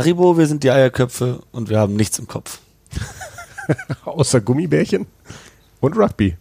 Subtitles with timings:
[0.00, 2.60] Haribo, wir sind die Eierköpfe und wir haben nichts im Kopf.
[4.06, 5.06] Außer Gummibärchen
[5.80, 6.38] und Rugby.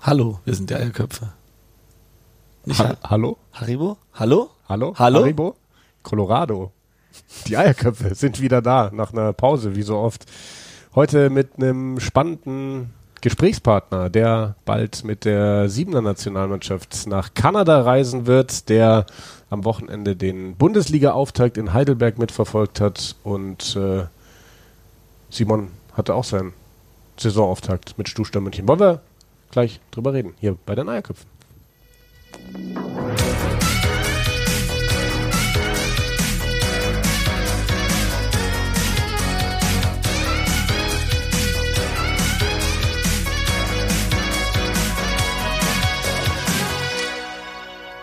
[0.00, 1.28] Hallo, wir sind die Eierköpfe.
[2.64, 3.36] Nicht Ha Hallo?
[3.52, 3.98] Haribo?
[4.14, 4.48] Hallo?
[4.66, 4.94] Hallo?
[4.96, 5.20] Hallo?
[5.20, 5.56] Haribo?
[6.02, 6.72] Colorado.
[7.46, 10.24] Die Eierköpfe sind wieder da nach einer Pause, wie so oft.
[10.94, 12.94] Heute mit einem spannenden
[13.26, 19.04] Gesprächspartner, der bald mit der Siebener Nationalmannschaft nach Kanada reisen wird, der
[19.50, 24.04] am Wochenende den Bundesliga-Auftakt in Heidelberg mitverfolgt hat und äh,
[25.28, 26.52] Simon hatte auch seinen
[27.16, 28.68] Saisonauftakt mit Stuttgart München.
[28.68, 29.00] Wollen wir
[29.50, 31.26] gleich drüber reden, hier bei den Eierköpfen.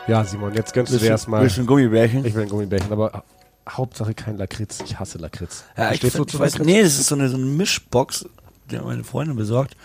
[0.08, 1.42] Ja, Simon, jetzt gönnst du dir erstmal.
[1.42, 2.26] Willst du ein Gummibärchen?
[2.26, 3.24] Ich will ein Gummibärchen, aber
[3.70, 4.80] Hauptsache kein Lakritz.
[4.84, 5.64] Ich hasse Lakritz.
[5.78, 8.26] Ja, ich, ich zu weiß, nee, das ist so eine, so eine Mischbox,
[8.70, 9.78] die meine Freundin besorgt.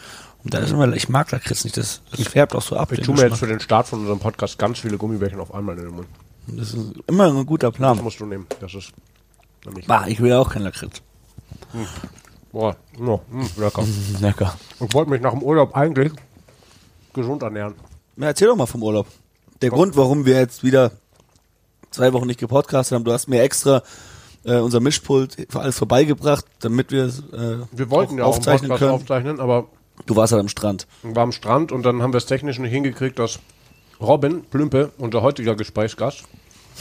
[0.43, 2.91] Und da ist immer, ich mag Lakritz nicht, das, das färbt auch so ab.
[2.93, 5.77] Ich tue mir jetzt für den Start von unserem Podcast ganz viele Gummibärchen auf einmal
[5.79, 6.09] in den Mund.
[6.49, 8.03] Das ist immer ein guter Das Plan.
[8.03, 8.47] musst du nehmen.
[8.61, 8.93] Das ist
[9.65, 9.87] nämlich.
[9.87, 11.03] Bah, ich will auch kein Lakritz.
[12.51, 13.85] Boah, no, mm, lecker.
[14.21, 14.55] Lecker.
[14.81, 16.13] Ich wollte mich nach dem Urlaub eigentlich
[17.13, 17.75] gesund ernähren.
[18.17, 19.07] Ja, erzähl doch mal vom Urlaub.
[19.63, 20.93] Der Grund, warum wir jetzt wieder
[21.91, 23.83] zwei Wochen nicht gepodcastet haben, du hast mir extra
[24.45, 28.29] äh, unser Mischpult für alles vorbeigebracht, damit wir es äh, Wir wollten auch ja auch
[28.37, 28.91] aufzeichnen können.
[28.93, 29.67] aufzeichnen, aber
[30.07, 30.87] Du warst halt am Strand.
[31.03, 33.41] war am Strand und dann haben wir es technisch nicht hingekriegt, dass
[34.01, 36.23] Robin Plümpe, unser heutiger Gesprächsgast,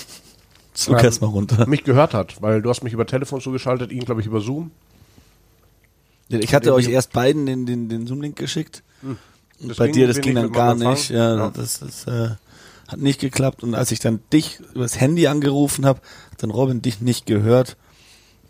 [0.76, 1.68] Zug Ähm, mal runter.
[1.68, 4.70] mich gehört hat, weil du hast mich über Telefon zugeschaltet, ihn glaube ich über Zoom.
[6.30, 8.84] Ich hatte euch erst beiden den, den, den Zoom-Link geschickt.
[9.62, 11.10] Das bei dir, das ging dann gar nicht.
[11.10, 11.50] Ja, Ja.
[11.50, 12.36] das, das äh,
[12.88, 13.64] hat nicht geklappt.
[13.64, 16.00] Und als ich dann dich übers Handy angerufen habe,
[16.32, 17.78] hat dann Robin dich nicht gehört.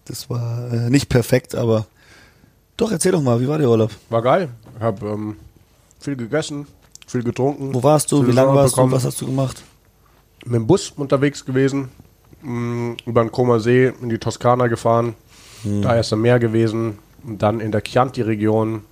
[0.05, 1.85] Das war äh, nicht perfekt, aber
[2.77, 3.91] doch, erzähl doch mal, wie war der Urlaub?
[4.09, 4.49] War geil.
[4.77, 5.35] Ich habe ähm,
[5.99, 6.67] viel gegessen,
[7.08, 7.73] viel getrunken.
[7.73, 8.26] Wo warst du?
[8.26, 8.92] Wie lange warst bekommen.
[8.92, 8.95] du?
[8.97, 9.64] Was hast du gemacht?
[10.45, 11.89] mit dem Bus unterwegs gewesen,
[12.42, 15.15] mh, über den Comer See in die Toskana gefahren,
[15.64, 18.83] da erst am Meer gewesen, dann in der Chianti-Region,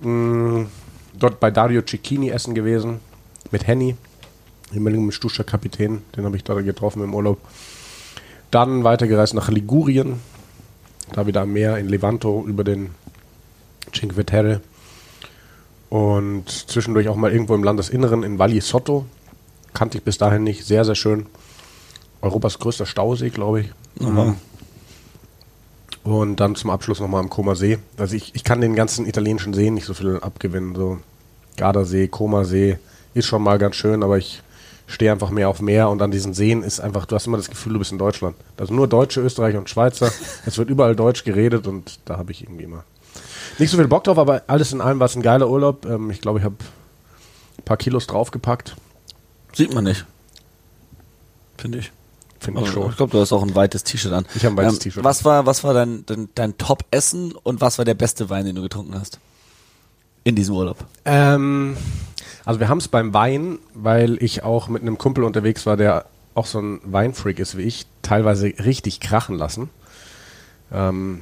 [0.00, 0.66] mh,
[1.14, 2.98] dort bei Dario Cecchini essen gewesen,
[3.50, 3.96] mit Henny,
[4.72, 7.38] ehemaligen Stuscher Kapitän, den habe ich da getroffen im Urlaub.
[8.50, 10.20] Dann weitergereist nach Ligurien,
[11.12, 12.90] da wieder am Meer in Levanto über den
[13.92, 14.60] Cinque Terre
[15.92, 19.04] und zwischendurch auch mal irgendwo im Landesinneren in Valli Sotto,
[19.74, 20.64] kannte ich bis dahin nicht.
[20.64, 21.26] Sehr, sehr schön.
[22.22, 23.70] Europas größter Stausee, glaube ich.
[24.00, 24.36] Mhm.
[26.02, 27.78] Und dann zum Abschluss nochmal am Comer See.
[27.98, 30.74] Also ich, ich kann den ganzen italienischen Seen nicht so viel abgewinnen.
[30.74, 30.98] So
[31.56, 32.78] Gardasee, Comer See
[33.12, 34.42] ist schon mal ganz schön, aber ich
[34.86, 37.48] stehe einfach mehr auf Meer und an diesen Seen ist einfach, du hast immer das
[37.48, 38.36] Gefühl, du bist in Deutschland.
[38.58, 40.10] Also nur Deutsche, Österreicher und Schweizer.
[40.46, 42.84] es wird überall Deutsch geredet und da habe ich irgendwie immer
[43.58, 45.84] nicht so viel Bock drauf, aber alles in allem war es ein geiler Urlaub.
[45.84, 46.56] Ähm, ich glaube, ich habe
[47.58, 48.76] ein paar Kilos draufgepackt.
[49.52, 50.06] Sieht man nicht.
[51.58, 51.92] Finde ich.
[52.40, 52.90] Finde ich Ich schon.
[52.96, 54.26] glaube, du hast auch ein weites T-Shirt an.
[54.34, 55.04] Ich habe ein weites T-Shirt.
[55.04, 58.56] Was war, was war dein, dein, dein Top-Essen und was war der beste Wein, den
[58.56, 59.20] du getrunken hast?
[60.24, 60.78] In diesem Urlaub.
[61.04, 61.76] Ähm,
[62.44, 66.06] also wir haben es beim Wein, weil ich auch mit einem Kumpel unterwegs war, der
[66.34, 69.68] auch so ein Weinfreak ist wie ich, teilweise richtig krachen lassen.
[70.72, 71.20] Ähm,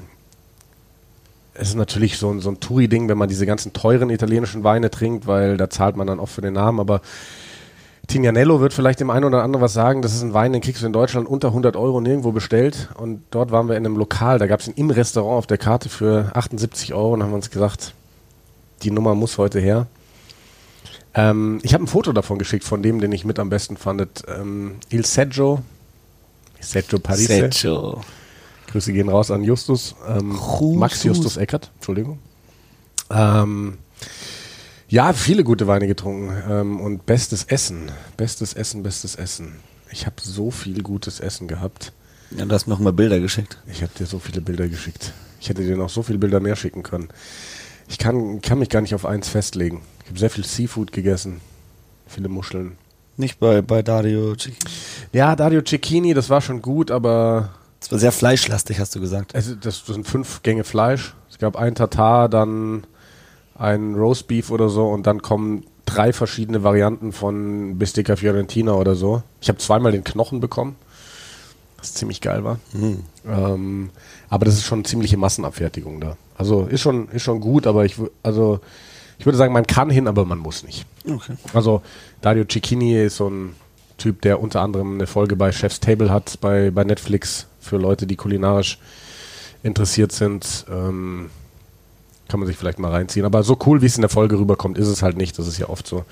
[1.54, 4.91] es ist natürlich so ein, so ein Touri-Ding, wenn man diese ganzen teuren italienischen Weine
[4.91, 7.00] trinkt, weil da zahlt man dann oft für den Namen, aber
[8.06, 10.82] Tignanello wird vielleicht dem einen oder anderen was sagen, das ist ein Wein, den kriegst
[10.82, 14.38] du in Deutschland unter 100 Euro nirgendwo bestellt und dort waren wir in einem Lokal,
[14.38, 17.50] da gab es ihn im Restaurant auf der Karte für 78 Euro und haben uns
[17.50, 17.94] gesagt,
[18.82, 19.87] die Nummer muss heute her.
[21.15, 24.22] Ähm, ich habe ein Foto davon geschickt, von dem, den ich mit am besten fandet.
[24.28, 25.62] Ähm, Il Seggio.
[26.60, 27.26] Seggio Parise.
[27.26, 28.03] Sergio.
[28.69, 29.97] Grüße gehen raus an Justus.
[30.09, 30.38] Ähm.
[30.76, 32.19] Max Justus Eckert, Entschuldigung.
[33.10, 33.78] Ähm,
[34.88, 36.32] ja, viele gute Weine getrunken.
[36.48, 37.91] Ähm, und bestes Essen.
[38.16, 39.56] Bestes Essen, bestes Essen.
[39.91, 41.92] Ich habe so viel gutes Essen gehabt.
[42.37, 43.59] Ja, du hast mir auch mal Bilder geschickt.
[43.66, 45.12] Ich habe dir so viele Bilder geschickt.
[45.41, 47.09] Ich hätte dir noch so viele Bilder mehr schicken können.
[47.89, 49.80] Ich kann, kann mich gar nicht auf eins festlegen.
[50.10, 51.41] Ich habe sehr viel Seafood gegessen.
[52.09, 52.77] Viele Muscheln.
[53.16, 54.59] Nicht bei, bei Dario Cicchi.
[55.12, 59.30] Ja, Dario Cecchini, das war schon gut, aber Das war sehr fleischlastig, hast du gesagt.
[59.36, 61.15] es, das, das sind fünf Gänge Fleisch.
[61.30, 62.89] Es gab ein Tatar, dann
[63.54, 69.22] ein Roastbeef oder so und dann kommen drei verschiedene Varianten von Bistecca Fiorentina oder so.
[69.41, 70.74] Ich habe zweimal den Knochen bekommen,
[71.78, 72.59] was ziemlich geil war.
[73.28, 73.91] Ähm,
[74.28, 76.16] aber das ist schon eine ziemliche Massenabfertigung da.
[76.36, 78.59] Also ist schon, ist schon gut, aber ich, also,
[79.21, 80.87] ich würde sagen, man kann hin, aber man muss nicht.
[81.07, 81.34] Okay.
[81.53, 81.83] Also
[82.22, 83.55] Dario Cecchini ist so ein
[83.99, 87.47] Typ, der unter anderem eine Folge bei Chef's Table hat bei, bei Netflix.
[87.61, 88.78] für Leute, die kulinarisch
[89.63, 90.65] interessiert sind.
[90.71, 91.28] Ähm,
[92.28, 93.27] kann man sich vielleicht mal reinziehen.
[93.27, 95.39] Aber so cool, wie es in der Folge rüberkommt, ist es halt nicht.
[95.39, 96.07] Das ist ja oft so,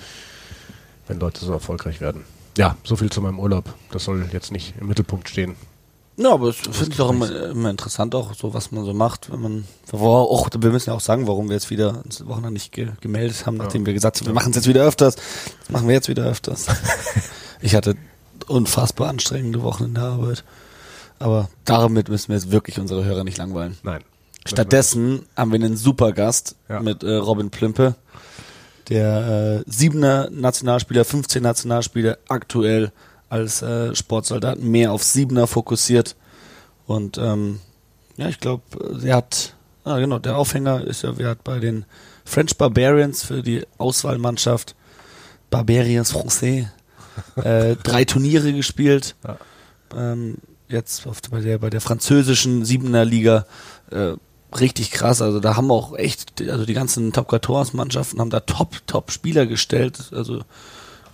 [1.06, 2.24] wenn Leute so erfolgreich werden.
[2.58, 3.72] Ja, so viel zu meinem Urlaub.
[3.90, 5.54] Das soll jetzt nicht im Mittelpunkt stehen.
[6.18, 9.30] Ja, aber das finde ich auch immer, immer, interessant, auch so, was man so macht,
[9.30, 12.72] wenn man, auch, wir müssen ja auch sagen, warum wir jetzt wieder uns Wochen nicht
[12.72, 13.86] ge gemeldet haben, nachdem ja.
[13.86, 15.14] wir gesagt haben, wir machen es jetzt wieder öfters.
[15.14, 16.66] Das machen wir jetzt wieder öfters.
[17.60, 17.94] ich hatte
[18.48, 20.42] unfassbar anstrengende Wochen in der Arbeit.
[21.20, 23.78] Aber damit müssen wir jetzt wirklich unsere Hörer nicht langweilen.
[23.84, 24.02] Nein.
[24.44, 26.80] Stattdessen haben wir einen super Gast ja.
[26.80, 27.94] mit äh, Robin Plimpe,
[28.88, 32.90] der äh, siebener Nationalspieler, 15 Nationalspieler, aktuell
[33.28, 36.16] als äh, Sportsoldat mehr auf Siebener fokussiert.
[36.86, 37.60] Und ähm,
[38.16, 38.62] ja, ich glaube,
[39.04, 39.54] er hat,
[39.84, 41.84] ah, genau, der Aufhänger ist ja, er hat bei den
[42.24, 44.74] French Barbarians für die Auswahlmannschaft
[45.50, 46.66] Barbarians Français
[47.36, 49.14] äh, drei Turniere gespielt.
[49.24, 49.38] Ja.
[49.96, 50.36] Ähm,
[50.68, 53.46] jetzt bei, der, bei der französischen Siebener Liga
[53.90, 54.12] äh,
[54.58, 55.22] richtig krass.
[55.22, 59.10] Also da haben auch echt, also die ganzen Top 14 Mannschaften haben da Top, Top
[59.10, 60.10] Spieler gestellt.
[60.12, 60.42] Also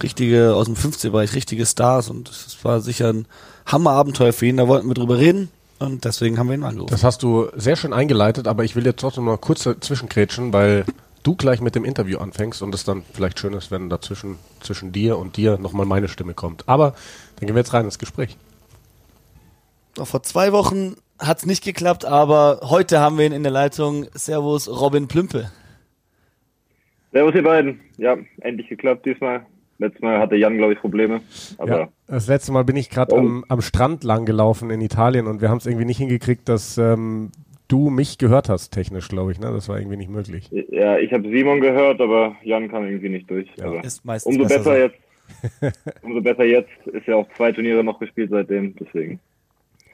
[0.02, 3.26] richtige, aus dem 15-Bereich, richtige Stars und es war sicher ein
[3.66, 6.90] Hammerabenteuer für ihn, da wollten wir drüber reden und deswegen haben wir ihn angerufen.
[6.90, 10.84] Das hast du sehr schön eingeleitet, aber ich will jetzt trotzdem mal kurz zwischenkrätschen, weil
[11.22, 14.92] du gleich mit dem Interview anfängst und es dann vielleicht schön ist, wenn dazwischen zwischen
[14.92, 16.68] dir und dir nochmal meine Stimme kommt.
[16.68, 16.94] Aber
[17.36, 18.36] dann gehen wir jetzt rein ins Gespräch.
[19.96, 24.06] Vor zwei Wochen hat es nicht geklappt, aber heute haben wir ihn in der Leitung.
[24.14, 25.50] Servus, Robin Plümpe.
[27.12, 27.80] Servus, ihr beiden.
[27.96, 29.46] Ja, endlich geklappt diesmal.
[29.78, 31.20] Letztes Mal hatte Jan, glaube ich, Probleme.
[31.66, 33.18] ja, das letzte Mal bin ich gerade oh.
[33.18, 36.78] am, am, Strand lang gelaufen in Italien und wir haben es irgendwie nicht hingekriegt, dass
[36.78, 37.32] ähm,
[37.68, 39.40] du mich gehört hast, technisch, glaube ich.
[39.40, 39.50] Ne?
[39.52, 40.50] Das war irgendwie nicht möglich.
[40.70, 43.48] Ja, ich habe Simon gehört, aber Jan kam irgendwie nicht durch.
[43.56, 43.64] Ja.
[43.64, 44.98] Also ist meistens umso besser, besser jetzt.
[46.02, 46.70] umso besser jetzt.
[46.86, 49.18] Ist ja auch zwei Turniere noch gespielt seitdem, deswegen.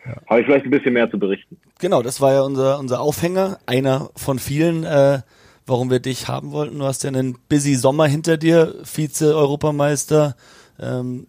[0.04, 0.16] Ja.
[0.28, 1.56] Habe ich vielleicht ein bisschen mehr zu berichten.
[1.78, 4.84] Genau, das war ja unser, unser Aufhänger, einer von vielen.
[4.84, 5.20] Äh,
[5.70, 6.78] warum wir dich haben wollten.
[6.78, 10.34] Du hast ja einen busy Sommer hinter dir, Vize-Europameister,
[10.80, 11.26] ähm,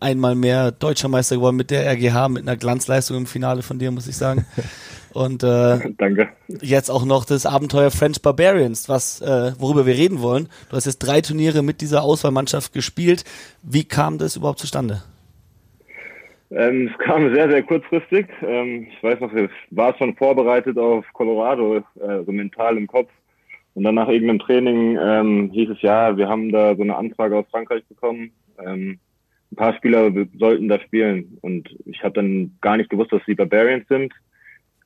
[0.00, 3.90] einmal mehr Deutscher Meister geworden mit der RGH, mit einer Glanzleistung im Finale von dir,
[3.90, 4.46] muss ich sagen.
[5.12, 6.30] Und äh, Danke.
[6.62, 10.48] jetzt auch noch das Abenteuer French Barbarians, was äh, worüber wir reden wollen.
[10.70, 13.24] Du hast jetzt drei Turniere mit dieser Auswahlmannschaft gespielt.
[13.62, 15.02] Wie kam das überhaupt zustande?
[16.50, 18.26] Ähm, es kam sehr, sehr kurzfristig.
[18.42, 23.10] Ähm, ich weiß noch, ich war schon vorbereitet auf Colorado, äh, so mental im Kopf.
[23.74, 27.36] Und dann nach irgendeinem Training ähm, hieß es ja, wir haben da so eine Anfrage
[27.36, 28.32] aus Frankreich bekommen.
[28.58, 28.98] Ähm,
[29.50, 31.38] ein paar Spieler sollten da spielen.
[31.40, 34.12] Und ich habe dann gar nicht gewusst, dass die Barbarians sind.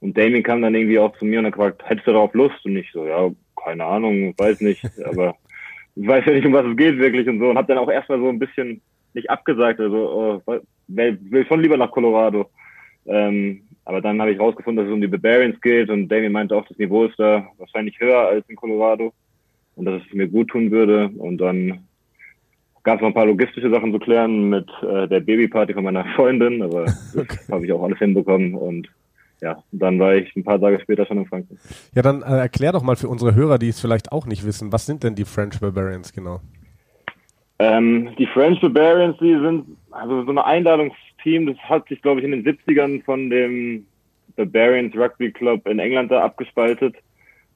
[0.00, 2.64] Und Damien kam dann irgendwie auch zu mir und hat gefragt, hättest du darauf Lust?
[2.64, 3.30] Und ich so, ja,
[3.64, 4.84] keine Ahnung, weiß nicht.
[5.04, 5.36] Aber
[5.96, 7.48] ich weiß ja nicht, um was es geht wirklich und so.
[7.50, 8.82] Und habe dann auch erstmal so ein bisschen
[9.14, 9.80] nicht abgesagt.
[9.80, 12.50] Also oh, will, will schon lieber nach Colorado.
[13.06, 16.56] Ähm, aber dann habe ich rausgefunden, dass es um die Barbarians geht und Damien meinte
[16.56, 19.12] auch, das Niveau ist da wahrscheinlich höher als in Colorado
[19.76, 21.08] und dass es mir gut tun würde.
[21.16, 21.86] Und dann
[22.82, 26.04] gab es noch ein paar logistische Sachen zu klären mit äh, der Babyparty von meiner
[26.16, 26.82] Freundin, aber
[27.16, 27.26] okay.
[27.28, 28.88] das habe ich auch alles hinbekommen und
[29.40, 31.58] ja, dann war ich ein paar Tage später schon in Frankfurt.
[31.94, 34.72] Ja, dann äh, erklär doch mal für unsere Hörer, die es vielleicht auch nicht wissen,
[34.72, 36.40] was sind denn die French Barbarians genau?
[37.60, 40.94] Ähm, die French Barbarians, die sind also so eine Einladungs
[41.26, 43.84] Team, das hat sich, glaube ich, in den 70ern von dem
[44.36, 46.94] Barbarians Rugby Club in England da abgespaltet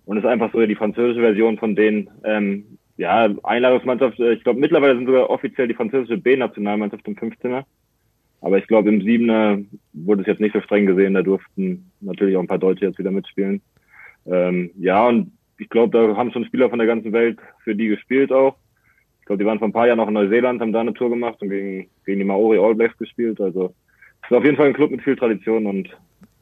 [0.07, 2.11] und ist einfach so die französische Version von denen.
[2.25, 2.65] Ähm,
[2.97, 7.63] ja, Einladungsmannschaft, äh, ich glaube mittlerweile sind sogar offiziell die französische B-Nationalmannschaft im 15er.
[8.41, 9.61] Aber ich glaube, im Siebener
[9.93, 12.99] wurde es jetzt nicht so streng gesehen, da durften natürlich auch ein paar Deutsche jetzt
[12.99, 13.63] wieder mitspielen.
[14.27, 17.87] Ähm, ja, und ich glaube, da haben schon Spieler von der ganzen Welt für die
[17.87, 18.57] gespielt auch
[19.31, 21.41] glaube, die waren vor ein paar Jahren noch in Neuseeland, haben da eine Tour gemacht
[21.41, 23.41] und gegen, gegen die Maori All Blacks gespielt.
[23.41, 23.73] Also
[24.23, 25.89] es ist auf jeden Fall ein Club mit viel Tradition und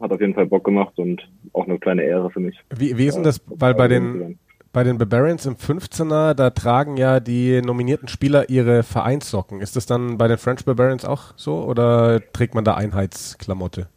[0.00, 2.58] hat auf jeden Fall Bock gemacht und auch eine kleine Ehre für mich.
[2.74, 4.38] Wie, wie ist denn das, weil bei den,
[4.72, 9.60] bei den Barbarians im 15er, da tragen ja die nominierten Spieler ihre Vereinssocken.
[9.60, 13.88] Ist das dann bei den French Barbarians auch so oder trägt man da Einheitsklamotte?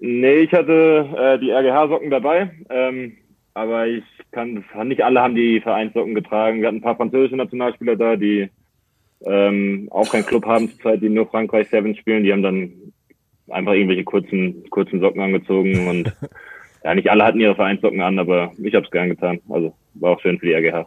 [0.00, 2.50] Nee, ich hatte äh, die RGH-Socken dabei.
[2.68, 3.12] Ähm,
[3.58, 6.60] aber ich kann, nicht alle haben die Vereinssocken getragen.
[6.60, 8.48] Wir hatten ein paar französische Nationalspieler da, die
[9.26, 12.22] ähm, auch keinen Club haben zurzeit, die nur Frankreich Seven spielen.
[12.22, 12.72] Die haben dann
[13.48, 16.12] einfach irgendwelche kurzen, kurzen Socken angezogen und
[16.84, 19.40] ja, nicht alle hatten ihre Vereinssocken an, aber ich habe es gern getan.
[19.48, 20.86] Also war auch schön für die RGH.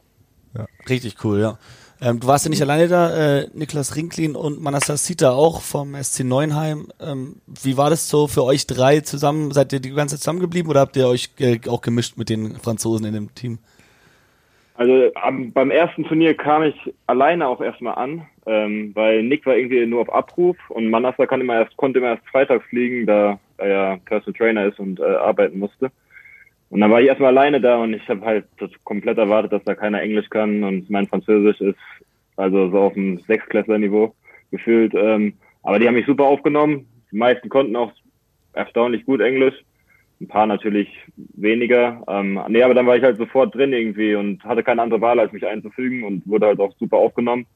[0.55, 0.65] Ja.
[0.87, 1.57] Richtig cool, ja.
[2.03, 5.93] Ähm, du warst ja nicht alleine da, äh, Niklas Rinklin und Manassas Sita auch vom
[5.93, 6.87] SC Neuenheim.
[6.99, 9.51] Ähm, wie war das so für euch drei zusammen?
[9.51, 12.55] Seid ihr die ganze Zeit zusammengeblieben oder habt ihr euch äh, auch gemischt mit den
[12.55, 13.59] Franzosen in dem Team?
[14.73, 19.55] Also am, beim ersten Turnier kam ich alleine auch erstmal an, ähm, weil Nick war
[19.55, 23.37] irgendwie nur auf Abruf und Manassa kann immer erst, konnte immer erst freitags fliegen, da
[23.57, 25.91] er ja Personal Trainer ist und äh, arbeiten musste.
[26.71, 28.45] Und dann war ich erstmal alleine da und ich habe halt
[28.85, 31.77] komplett erwartet, dass da keiner Englisch kann und mein Französisch ist
[32.37, 34.15] also so auf dem Sechsklässler-Niveau
[34.51, 34.93] gefühlt.
[34.95, 36.87] Ähm, aber die haben mich super aufgenommen.
[37.11, 37.91] Die meisten konnten auch
[38.53, 39.53] erstaunlich gut Englisch.
[40.21, 40.87] Ein paar natürlich
[41.17, 42.03] weniger.
[42.07, 45.19] Ähm, nee, aber dann war ich halt sofort drin irgendwie und hatte keine andere Wahl,
[45.19, 47.47] als mich einzufügen und wurde halt auch super aufgenommen.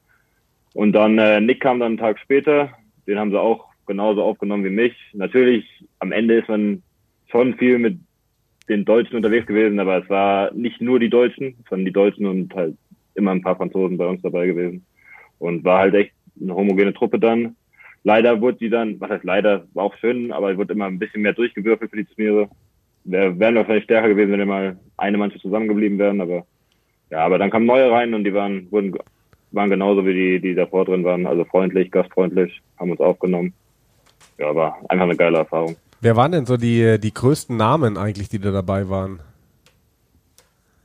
[0.74, 2.68] Und dann äh, Nick kam dann einen Tag später.
[3.06, 4.94] Den haben sie auch genauso aufgenommen wie mich.
[5.14, 5.64] Natürlich,
[6.00, 6.82] am Ende ist man
[7.30, 7.98] schon viel mit
[8.68, 12.54] den Deutschen unterwegs gewesen, aber es war nicht nur die Deutschen, sondern die Deutschen und
[12.54, 12.76] halt
[13.14, 14.84] immer ein paar Franzosen bei uns dabei gewesen.
[15.38, 17.56] Und war halt echt eine homogene Truppe dann.
[18.04, 21.22] Leider wurde die dann, was heißt leider, war auch schön, aber wurde immer ein bisschen
[21.22, 22.48] mehr durchgewürfelt für die Turniere.
[23.04, 26.44] Wären wir wahrscheinlich stärker gewesen, wenn wir mal eine Mannschaft zusammengeblieben wären, aber
[27.10, 28.96] ja, aber dann kamen neue rein und die waren, wurden,
[29.52, 33.54] waren genauso wie die, die davor drin waren, also freundlich, gastfreundlich, haben uns aufgenommen.
[34.38, 35.76] Ja, war einfach eine geile Erfahrung.
[36.00, 39.20] Wer waren denn so die, die größten Namen eigentlich, die da dabei waren?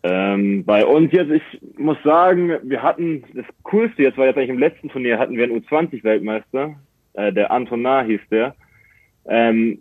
[0.03, 4.49] Ähm, bei uns jetzt, ich muss sagen, wir hatten, das Coolste jetzt war jetzt eigentlich
[4.49, 6.75] im letzten Turnier, hatten wir einen U20-Weltmeister,
[7.13, 8.55] äh, der Antonar hieß der.
[9.25, 9.79] Ähm,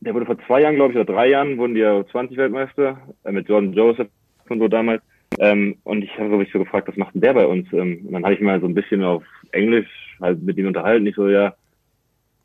[0.00, 3.32] der wurde vor zwei Jahren, glaube ich, oder drei Jahren, wurden die ja U20-Weltmeister, äh,
[3.32, 4.08] mit Jordan Joseph
[4.48, 5.02] und so damals.
[5.38, 7.72] Ähm, und ich habe mich so gefragt, was macht denn der bei uns?
[7.72, 9.22] Ähm, und dann habe ich mal so ein bisschen auf
[9.52, 9.88] Englisch
[10.20, 11.06] halt mit ihm unterhalten.
[11.06, 11.54] Ich so, ja,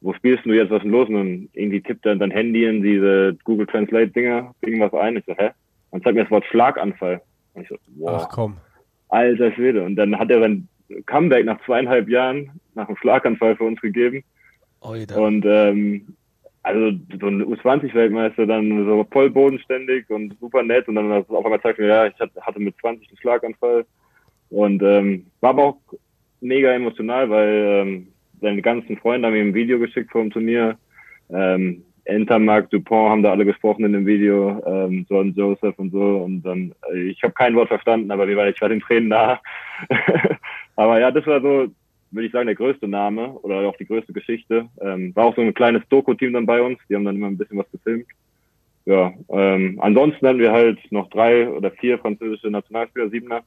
[0.01, 1.07] wo spielst du jetzt, was ist denn los?
[1.07, 5.17] Und dann irgendwie tippt er dein Handy in diese Google Translate Dinger, irgendwas ein.
[5.17, 5.51] Ich so, hä?
[5.91, 7.21] und zeigt mir das Wort Schlaganfall.
[7.53, 8.23] Und ich so, wow.
[8.23, 8.57] Ach komm.
[9.09, 9.83] Alter Schwede.
[9.83, 10.67] Und dann hat er sein
[11.05, 14.23] Comeback nach zweieinhalb Jahren nach einem Schlaganfall für uns gegeben.
[14.79, 15.17] Oida.
[15.17, 16.15] Und ähm,
[16.63, 21.61] also so ein U20-Weltmeister dann so voll bodenständig und super nett und dann auf einmal
[21.61, 23.85] zeigt mir, ja, ich hatte mit 20 einen Schlaganfall
[24.49, 25.77] und ähm, war aber auch
[26.39, 28.07] mega emotional, weil ähm,
[28.41, 30.77] seine ganzen Freunde haben ihm ein Video geschickt vor dem Turnier.
[31.29, 36.17] Ähm, Entermark, Dupont haben da alle gesprochen in dem Video, ähm, John Joseph und so.
[36.17, 39.39] Und dann, äh, ich habe kein Wort verstanden, aber war ich war den Tränen nah.
[40.75, 41.67] aber ja, das war so,
[42.11, 44.67] würde ich sagen, der größte Name oder auch die größte Geschichte.
[44.81, 47.37] Ähm, war auch so ein kleines Doku-Team dann bei uns, die haben dann immer ein
[47.37, 48.07] bisschen was gefilmt.
[48.85, 53.43] Ja, ähm, ansonsten hatten wir halt noch drei oder vier französische Nationalspieler, Siebener,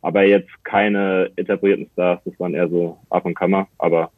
[0.00, 4.12] aber jetzt keine etablierten Stars, das waren eher so Ab und Kammer, aber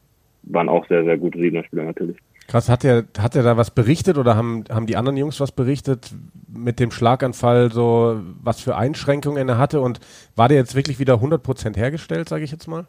[0.50, 2.16] waren auch sehr, sehr gute Siebener Spieler natürlich.
[2.48, 5.52] Krass, hat er, hat er da was berichtet oder haben, haben die anderen Jungs was
[5.52, 6.10] berichtet
[6.48, 10.00] mit dem Schlaganfall, so was für Einschränkungen er hatte und
[10.34, 12.86] war der jetzt wirklich wieder 100% hergestellt, sage ich jetzt mal?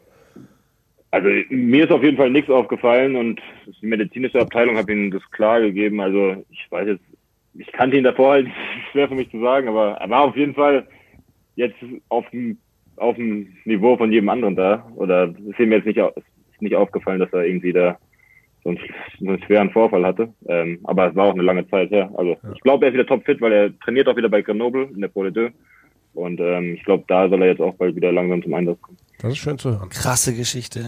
[1.10, 3.40] Also mir ist auf jeden Fall nichts aufgefallen und
[3.82, 6.00] die medizinische Abteilung hat ihnen das klar gegeben.
[6.00, 7.04] Also ich weiß jetzt,
[7.54, 8.48] ich kannte ihn davor halt,
[8.92, 10.86] schwer für mich zu sagen, aber er war auf jeden Fall
[11.56, 11.76] jetzt
[12.08, 12.56] auf dem,
[12.96, 14.86] auf dem Niveau von jedem anderen da.
[14.94, 16.00] Oder ist ihm jetzt nicht,
[16.62, 17.98] nicht aufgefallen, dass er irgendwie da
[18.62, 18.78] so einen,
[19.18, 20.32] so einen schweren Vorfall hatte.
[20.46, 22.10] Ähm, aber es war auch eine lange Zeit her.
[22.14, 22.52] Also ja.
[22.54, 25.08] ich glaube, er ist wieder topfit, weil er trainiert auch wieder bei Grenoble in der
[25.08, 25.50] Pro de
[26.14, 28.98] Und ähm, ich glaube, da soll er jetzt auch bald wieder langsam zum Einsatz kommen.
[29.20, 29.88] Das ist schön zu hören.
[29.88, 30.84] Krasse Geschichte.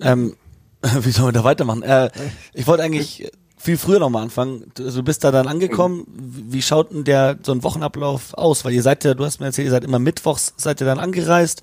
[0.00, 0.34] Ähm,
[0.82, 1.82] wie sollen wir da weitermachen?
[1.82, 2.10] Äh,
[2.52, 4.70] ich wollte eigentlich viel früher noch mal anfangen.
[4.74, 6.06] Du, du bist da dann angekommen.
[6.06, 8.64] Wie schaut denn der so ein Wochenablauf aus?
[8.64, 10.98] Weil ihr seid ja, du hast mir erzählt, ihr seid immer mittwochs, seid ihr dann
[10.98, 11.62] angereist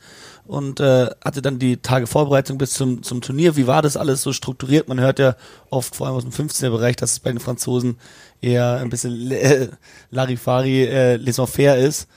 [0.52, 3.56] und äh, hatte dann die Tage Vorbereitung bis zum, zum Turnier.
[3.56, 4.90] Wie war das alles so strukturiert?
[4.90, 5.36] Man hört ja
[5.70, 7.98] oft, vor allem aus dem 15er-Bereich, dass es bei den Franzosen
[8.42, 9.68] eher ein bisschen äh,
[10.10, 12.10] Larifari, äh, laissez-faire ist.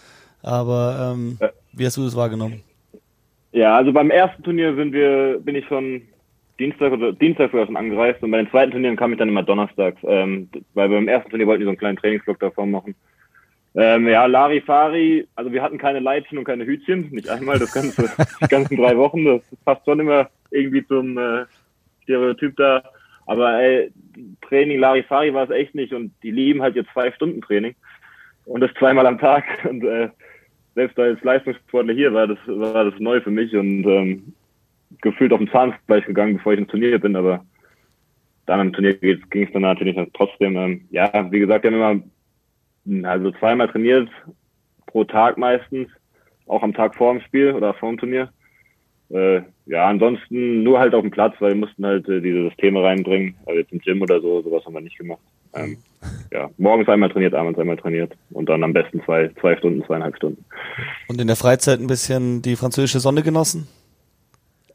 [0.42, 1.38] Aber ähm,
[1.72, 2.64] wie hast du das wahrgenommen?
[3.52, 6.02] Ja, also beim ersten Turnier sind wir, bin ich schon
[6.58, 9.44] Dienstag oder Dienstag sogar schon angereist und bei den zweiten Turnieren kam ich dann immer
[9.44, 12.96] donnerstags, ähm, weil beim ersten Turnier wollten wir so einen kleinen Trainingsblock davor machen.
[13.76, 18.08] Ähm, ja, Larifari, also wir hatten keine Leitchen und keine Hütchen, nicht einmal das ganze,
[18.42, 21.44] die ganzen drei Wochen, das passt schon immer irgendwie zum äh,
[22.04, 22.82] Stereotyp da.
[23.26, 23.90] Aber ey,
[24.48, 27.74] Training Larifari war es echt nicht und die lieben halt jetzt zwei Stunden Training
[28.44, 30.08] und das zweimal am Tag und äh,
[30.76, 34.34] selbst als Leistungssportler hier war das war das neu für mich und ähm,
[35.00, 37.44] gefühlt auf den Zahnfleisch gegangen, bevor ich ins Turnier bin, aber
[38.46, 40.56] dann im Turnier ging es dann natürlich trotzdem.
[40.56, 42.04] Ähm, ja, wie gesagt, wir haben immer
[43.04, 44.08] also zweimal trainiert
[44.86, 45.88] pro Tag meistens,
[46.46, 48.28] auch am Tag vor dem Spiel oder vor dem Turnier.
[49.10, 52.82] Äh, ja, ansonsten nur halt auf dem Platz, weil wir mussten halt äh, diese Systeme
[52.82, 55.20] reinbringen, also jetzt im Gym oder so, sowas haben wir nicht gemacht.
[55.54, 55.78] Ähm,
[56.32, 60.16] ja, morgens einmal trainiert, abends einmal trainiert und dann am besten zwei, zwei Stunden, zweieinhalb
[60.16, 60.44] Stunden.
[61.08, 63.68] Und in der Freizeit ein bisschen die französische Sonne genossen?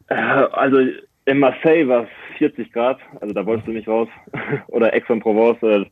[0.08, 0.78] Äh, also
[1.26, 4.08] in Marseille war es 40 Grad, also da wolltest du nicht raus.
[4.68, 5.86] Oder Aix-en-Provence, äh,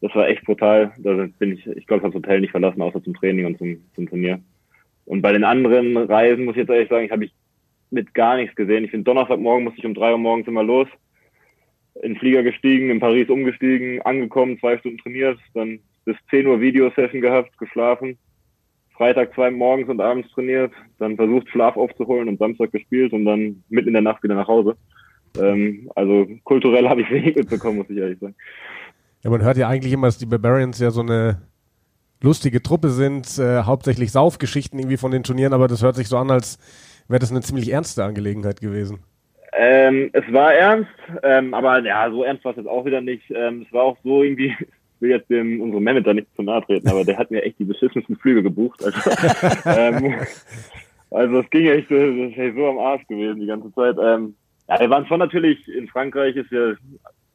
[0.00, 0.92] das war echt brutal.
[0.98, 3.58] Da bin ich, ich glaube, ich habe das Hotel nicht verlassen, außer zum Training und
[3.58, 4.40] zum, zum Turnier.
[5.04, 7.32] Und bei den anderen Reisen muss ich jetzt ehrlich sagen, ich habe ich
[7.90, 8.84] mit gar nichts gesehen.
[8.84, 10.88] Ich bin Donnerstagmorgen musste ich um drei Uhr morgens immer los.
[12.02, 16.60] in den Flieger gestiegen, in Paris umgestiegen, angekommen, zwei Stunden trainiert, dann bis 10 Uhr
[16.60, 18.16] Videosession gehabt, geschlafen.
[18.96, 23.64] Freitag zwei morgens und abends trainiert, dann versucht Schlaf aufzuholen und Samstag gespielt und dann
[23.68, 24.76] mitten in der Nacht wieder nach Hause.
[25.40, 28.34] Ähm, also kulturell habe ich wenig mitbekommen, muss ich ehrlich sagen.
[29.22, 31.42] Ja, man hört ja eigentlich immer, dass die Barbarians ja so eine
[32.22, 36.16] lustige Truppe sind, äh, hauptsächlich Saufgeschichten irgendwie von den Turnieren, aber das hört sich so
[36.16, 36.58] an, als
[37.08, 39.00] wäre das eine ziemlich ernste Angelegenheit gewesen.
[39.52, 40.90] Ähm, es war ernst,
[41.22, 43.30] ähm, aber ja, so ernst war es jetzt auch wieder nicht.
[43.30, 46.62] Ähm, es war auch so irgendwie, ich will jetzt dem unserem Manager nicht zu nahe
[46.62, 48.82] treten, aber der hat mir echt die beschissensten Flüge gebucht.
[48.84, 48.98] Also,
[49.66, 50.14] ähm,
[51.10, 53.96] also es ging echt, das ist echt so am Arsch gewesen die ganze Zeit.
[54.00, 54.34] Ähm,
[54.68, 56.74] ja, wir waren schon natürlich in Frankreich, ist ja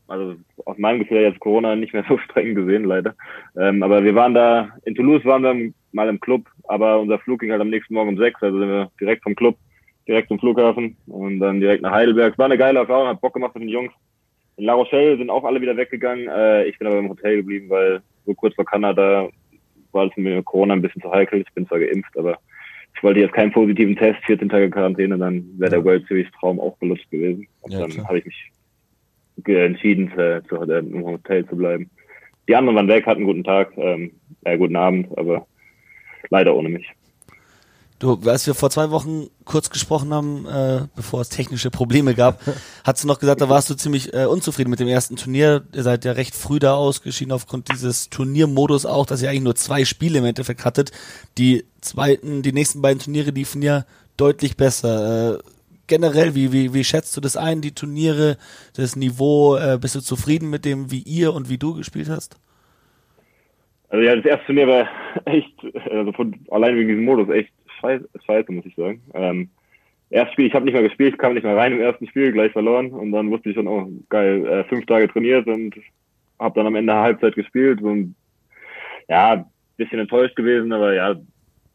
[0.08, 0.36] also
[0.66, 3.16] aus meinem Gefühl jetzt Corona nicht mehr so streng gesehen, leider.
[3.58, 7.40] Ähm, aber wir waren da, in Toulouse waren wir mal im Club, aber unser Flug
[7.40, 9.58] ging halt am nächsten Morgen um sechs, also sind wir direkt vom Club,
[10.08, 12.34] direkt zum Flughafen und dann direkt nach Heidelberg.
[12.34, 13.94] Es war eine geile Erfahrung, hat Bock gemacht mit den Jungs.
[14.58, 16.28] In La Rochelle sind auch alle wieder weggegangen.
[16.28, 19.30] Äh, ich bin aber im Hotel geblieben, weil so kurz vor Kanada
[19.92, 21.42] war es mir Corona ein bisschen zu heikel.
[21.42, 22.38] Ich bin zwar geimpft, aber
[22.96, 26.60] ich wollte jetzt keinen positiven Test, 14 Tage Quarantäne, dann wäre der World Series Traum
[26.60, 27.48] auch gelöst gewesen.
[27.62, 28.52] Und ja, dann habe ich mich
[29.44, 31.89] entschieden, zu, zu, äh, im Hotel zu bleiben.
[32.48, 34.12] Die anderen waren weg, hatten einen guten Tag, ähm,
[34.44, 35.48] äh, guten Abend, aber
[36.30, 36.88] leider ohne mich.
[37.98, 42.42] Du, als wir vor zwei Wochen kurz gesprochen haben, äh, bevor es technische Probleme gab,
[42.84, 45.63] hast du noch gesagt, da warst du ziemlich äh, unzufrieden mit dem ersten Turnier.
[45.74, 49.56] Ihr seid ja recht früh da ausgeschieden aufgrund dieses Turniermodus auch, dass ihr eigentlich nur
[49.56, 50.92] zwei Spiele im Endeffekt hattet.
[51.38, 53.86] Die zweiten, die nächsten beiden Turniere liefen ja
[54.18, 55.36] deutlich besser.
[55.36, 55.39] Äh,
[55.88, 58.38] generell, wie, wie, wie schätzt du das ein, die Turniere,
[58.75, 59.56] das Niveau?
[59.58, 62.39] Äh, bist du zufrieden mit dem, wie ihr und wie du gespielt hast?
[63.89, 64.89] Also ja, das erste Turnier war
[65.25, 65.54] echt,
[65.89, 69.01] also von, allein wegen diesem Modus, echt scheiße, scheiße muss ich sagen.
[69.13, 69.50] Ähm,
[70.10, 72.51] erstes Spiel, ich habe nicht mehr gespielt, kam nicht mehr rein im ersten Spiel, gleich
[72.51, 75.75] verloren und dann wusste ich schon, oh geil, äh, fünf Tage trainiert und
[76.39, 78.15] habe dann am Ende Halbzeit gespielt und
[79.08, 79.46] ja,
[79.77, 81.16] bisschen enttäuscht gewesen, aber ja,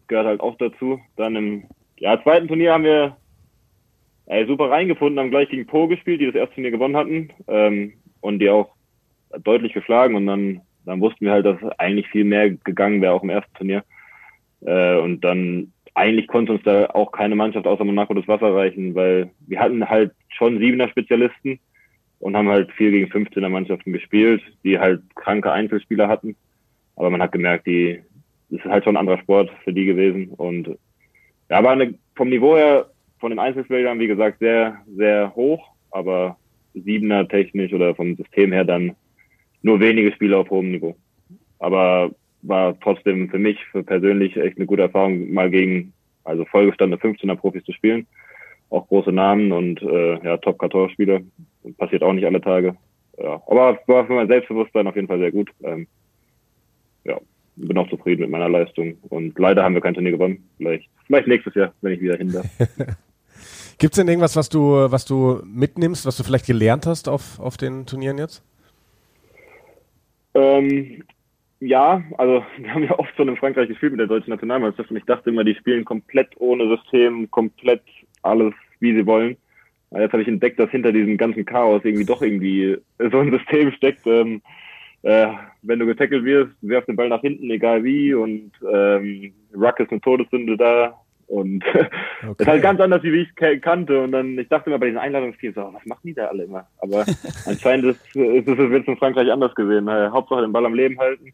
[0.08, 1.00] gehört halt auch dazu.
[1.16, 1.64] Dann im
[1.98, 3.16] ja, zweiten Turnier haben wir
[4.30, 7.94] ey, super reingefunden, haben gleich gegen Po gespielt, die das erste Turnier gewonnen hatten ähm,
[8.20, 8.70] und die auch
[9.42, 13.24] deutlich geschlagen und dann, dann wussten wir halt, dass eigentlich viel mehr gegangen wäre auch
[13.24, 13.84] im ersten Turnier.
[14.64, 18.94] Äh, und dann eigentlich konnte uns da auch keine Mannschaft außer Monaco das Wasser reichen,
[18.94, 21.58] weil wir hatten halt schon siebener Spezialisten
[22.20, 26.36] und haben halt viel gegen 15er Mannschaften gespielt, die halt kranke Einzelspieler hatten.
[26.94, 28.00] Aber man hat gemerkt, die,
[28.50, 30.28] das ist halt schon ein anderer Sport für die gewesen.
[30.28, 30.68] Und
[31.48, 32.86] ja, aber eine, vom Niveau her
[33.20, 36.36] von den Einzelspielern, wie gesagt, sehr, sehr hoch, aber
[36.74, 38.96] Siebener technisch oder vom System her dann
[39.62, 40.96] nur wenige Spieler auf hohem Niveau.
[41.58, 42.10] Aber
[42.42, 45.92] war trotzdem für mich, für persönlich echt eine gute Erfahrung, mal gegen
[46.24, 48.06] also vollgestandene 15er Profis zu spielen.
[48.70, 51.20] Auch große Namen und äh, ja, Top-14-Spieler.
[51.76, 52.76] Passiert auch nicht alle Tage.
[53.18, 55.50] Ja, aber war für mein Selbstbewusstsein auf jeden Fall sehr gut.
[55.62, 55.86] Ähm,
[57.04, 57.18] ja,
[57.56, 58.96] bin auch zufrieden mit meiner Leistung.
[59.08, 60.48] Und leider haben wir kein Turnier gewonnen.
[60.56, 62.46] Vielleicht, vielleicht nächstes Jahr, wenn ich wieder hin darf.
[63.80, 64.60] Gibt es denn irgendwas, was du,
[64.92, 68.44] was du mitnimmst, was du vielleicht gelernt hast auf, auf den Turnieren jetzt?
[70.34, 71.02] Ähm,
[71.60, 74.98] ja, also wir haben ja oft schon in Frankreich gespielt mit der deutschen Nationalmannschaft und
[74.98, 77.80] ich dachte immer, die spielen komplett ohne System, komplett
[78.22, 79.38] alles, wie sie wollen.
[79.90, 83.30] Aber jetzt habe ich entdeckt, dass hinter diesem ganzen Chaos irgendwie doch irgendwie so ein
[83.30, 84.06] System steckt.
[84.06, 84.42] Ähm,
[85.04, 85.28] äh,
[85.62, 89.90] wenn du getackelt wirst, wirf den Ball nach hinten, egal wie, und ähm, Ruck ist
[89.90, 91.88] eine Todessünde da, und okay.
[92.22, 94.00] das ist halt ganz anders, wie ich kannte.
[94.00, 96.66] Und dann, ich dachte immer bei diesen Einladungsspielen so, was machen die da alle immer?
[96.78, 97.06] Aber
[97.46, 99.88] anscheinend ist, ist es jetzt in Frankreich anders gesehen.
[99.88, 101.32] Hauptsache den Ball am Leben halten.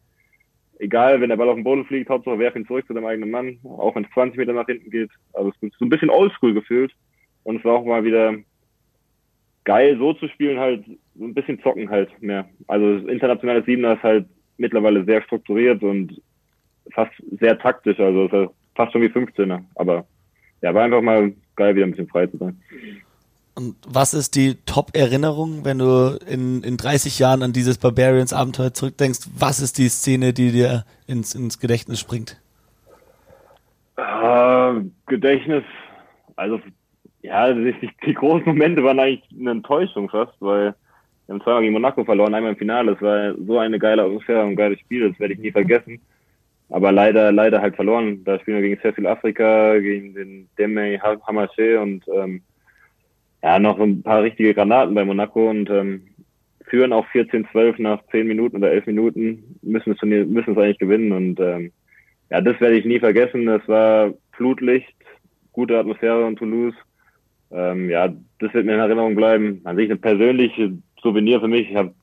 [0.77, 3.31] Egal, wenn der Ball auf den Boden fliegt, Hauptsache werf ihn zurück zu deinem eigenen
[3.31, 5.09] Mann, auch wenn es 20 Meter nach hinten geht.
[5.33, 6.93] Also es ist so ein bisschen oldschool gefühlt.
[7.43, 8.35] Und es war auch mal wieder
[9.63, 12.47] geil, so zu spielen, halt so ein bisschen zocken halt mehr.
[12.67, 16.21] Also das internationale Siebener ist halt mittlerweile sehr strukturiert und
[16.93, 17.99] fast sehr taktisch.
[17.99, 19.61] Also es ist fast schon wie 15er.
[19.75, 20.05] Aber
[20.61, 22.57] ja, war einfach mal geil, wieder ein bisschen frei zu sein.
[23.55, 29.29] Und was ist die Top-Erinnerung, wenn du in, in 30 Jahren an dieses Barbarians-Abenteuer zurückdenkst?
[29.35, 32.39] Was ist die Szene, die dir ins, ins Gedächtnis springt?
[33.97, 35.63] Uh, Gedächtnis,
[36.35, 36.59] also
[37.23, 37.73] ja, die,
[38.05, 40.75] die, großen Momente waren eigentlich eine Enttäuschung fast, weil
[41.25, 42.91] wir haben zweimal gegen Monaco verloren, einmal im Finale.
[42.91, 45.99] Es war so eine geile Atmosphäre und ein geiles Spiel, das werde ich nie vergessen.
[46.69, 48.23] Aber leider, leider halt verloren.
[48.23, 52.41] Da spielen wir gegen Cecil Afrika, gegen den Deme Hamache und ähm,
[53.41, 56.01] ja, noch ein paar richtige Granaten bei Monaco und ähm,
[56.65, 61.11] führen auch 14-12 nach 10 Minuten oder 11 Minuten, müssen es, müssen es eigentlich gewinnen
[61.13, 61.71] und ähm,
[62.29, 63.45] ja, das werde ich nie vergessen.
[63.45, 64.95] Das war Flutlicht,
[65.53, 66.75] gute Atmosphäre in Toulouse.
[67.51, 69.61] Ähm, ja, das wird mir in Erinnerung bleiben.
[69.63, 71.69] An sich eine persönliche, Souvenir für mich.
[71.69, 71.93] Ich habe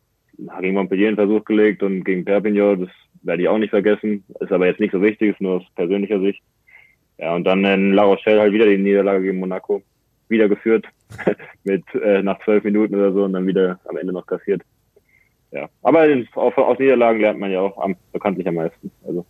[0.61, 2.91] gegen Montpellier einen Versuch gelegt und gegen Perpignan, das
[3.25, 4.25] werde ich auch nicht vergessen.
[4.41, 6.43] Ist aber jetzt nicht so wichtig, ist nur aus persönlicher Sicht.
[7.19, 9.83] Ja, und dann in La Rochelle halt wieder die Niederlage gegen Monaco.
[10.29, 10.87] Wieder geführt
[11.65, 14.63] mit äh, nach zwölf Minuten oder so und dann wieder am Ende noch kassiert.
[15.51, 18.91] Ja, aber auf, aus Niederlagen lernt man ja auch am, bekanntlich am meisten.
[19.07, 19.25] Also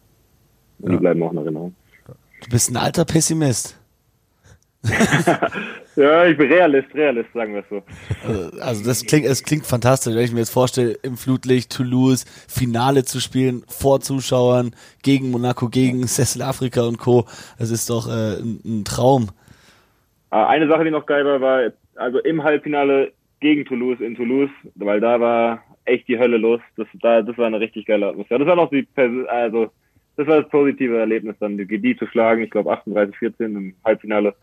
[0.78, 0.98] die ja.
[0.98, 1.74] bleiben auch in Erinnerung.
[2.06, 3.78] Du bist ein alter Pessimist.
[5.96, 7.82] ja, ich bin Realist, Realist, sagen wir es so.
[8.26, 12.24] Also, also das klingt, es klingt fantastisch, wenn ich mir jetzt vorstelle, im Flutlicht Toulouse
[12.48, 17.24] Finale zu spielen, vor Zuschauern, gegen Monaco, gegen Cecil Afrika und Co.
[17.58, 19.28] Das ist doch äh, ein, ein, Traum.
[20.30, 24.50] Ah, eine Sache, die noch geil war, war also im Halbfinale gegen Toulouse in Toulouse,
[24.74, 26.60] weil da war echt die Hölle los.
[26.76, 28.40] Das, da, das war eine richtig geile Atmosphäre.
[28.40, 28.86] Das war noch die,
[29.28, 29.70] also
[30.16, 32.42] das war das positive Erlebnis dann, die GD zu schlagen.
[32.42, 34.34] Ich glaube 38-14 im Halbfinale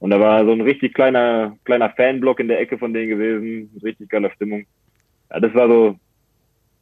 [0.00, 3.70] und da war so ein richtig kleiner, kleiner Fanblock in der Ecke von denen gewesen,
[3.82, 4.64] richtig geiler Stimmung.
[5.30, 5.96] Ja, das war so,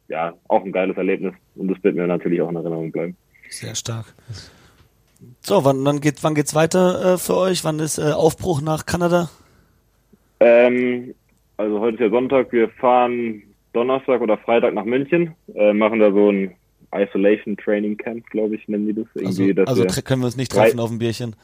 [0.07, 3.17] ja, auch ein geiles Erlebnis und das wird mir natürlich auch in Erinnerung bleiben.
[3.49, 4.15] Sehr stark.
[5.41, 7.65] So, wann, wann, geht, wann geht's weiter äh, für euch?
[7.65, 9.29] Wann ist äh, Aufbruch nach Kanada?
[10.39, 11.13] Ähm,
[11.57, 16.11] also heute ist ja Sonntag, wir fahren Donnerstag oder Freitag nach München, äh, machen da
[16.11, 16.55] so ein
[16.95, 19.07] Isolation Training Camp, glaube ich, nennen die das.
[19.13, 21.35] Irgendwie, also, also können wir uns nicht treffen auf ein Bierchen?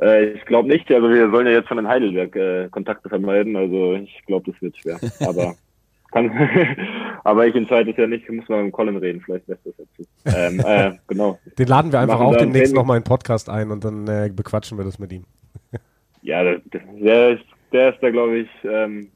[0.00, 0.90] Äh, ich glaube nicht.
[0.90, 3.56] Also wir sollen ja jetzt schon in Heidelberg äh, Kontakte vermeiden.
[3.56, 4.98] Also ich glaube, das wird schwer.
[5.20, 5.54] Aber
[6.14, 6.30] kann,
[7.24, 8.24] aber ich entscheide es ja nicht.
[8.24, 9.20] Ich muss mal mit Colin reden.
[9.20, 10.08] Vielleicht lässt das dazu.
[10.24, 11.38] Ähm, äh, genau.
[11.58, 14.84] Den laden wir einfach auch demnächst nochmal in Podcast ein und dann äh, bequatschen wir
[14.84, 15.24] das mit ihm.
[16.22, 16.60] ja, der,
[17.00, 19.08] der, ist, der ist da, glaube ich, ähm,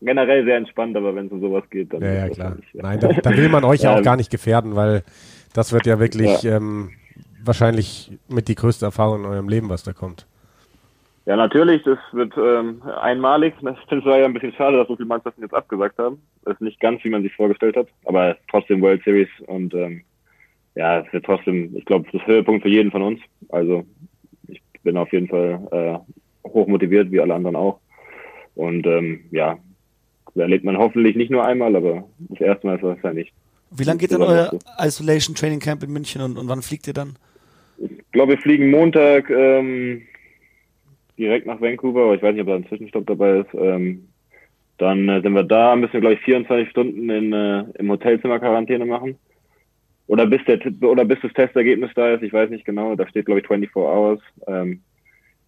[0.00, 2.02] generell sehr entspannt, aber wenn es um sowas geht, dann.
[2.02, 2.54] Ja, ja, klar.
[2.54, 2.82] Nicht, ja.
[2.82, 5.02] Nein, da, da, will man euch ja auch gar nicht gefährden, weil
[5.52, 6.56] das wird ja wirklich ja.
[6.56, 6.90] Ähm,
[7.44, 10.26] wahrscheinlich mit die größte Erfahrung in eurem Leben, was da kommt.
[11.26, 13.54] Ja, natürlich, das wird ähm, einmalig.
[13.62, 16.22] Das war ja ein bisschen schade, dass so viele Mannschaften jetzt abgesagt haben.
[16.44, 20.02] Das ist nicht ganz, wie man sich vorgestellt hat, aber trotzdem World Series und ähm,
[20.74, 23.20] ja, es wird trotzdem, ich glaube, das Höhepunkt für jeden von uns.
[23.48, 23.84] Also
[24.46, 27.80] ich bin auf jeden Fall äh, hoch motiviert, wie alle anderen auch.
[28.54, 29.58] Und ähm, ja,
[30.34, 33.32] da erlebt man hoffentlich nicht nur einmal, aber das erste Mal ist es ja nicht.
[33.70, 36.94] Wie lange geht dann euer Isolation Training Camp in München und, und wann fliegt ihr
[36.94, 37.16] dann?
[38.18, 40.02] Ich glaube, wir fliegen Montag ähm,
[41.16, 43.54] direkt nach Vancouver, aber ich weiß nicht, ob da ein Zwischenstopp dabei ist.
[43.54, 44.08] Ähm,
[44.76, 48.40] dann äh, sind wir da, müssen wir, glaube ich, 24 Stunden in, äh, im Hotelzimmer
[48.40, 49.16] Quarantäne machen.
[50.08, 53.26] Oder bis, der, oder bis das Testergebnis da ist, ich weiß nicht genau, da steht,
[53.26, 54.20] glaube ich, 24 Hours.
[54.48, 54.80] Ähm,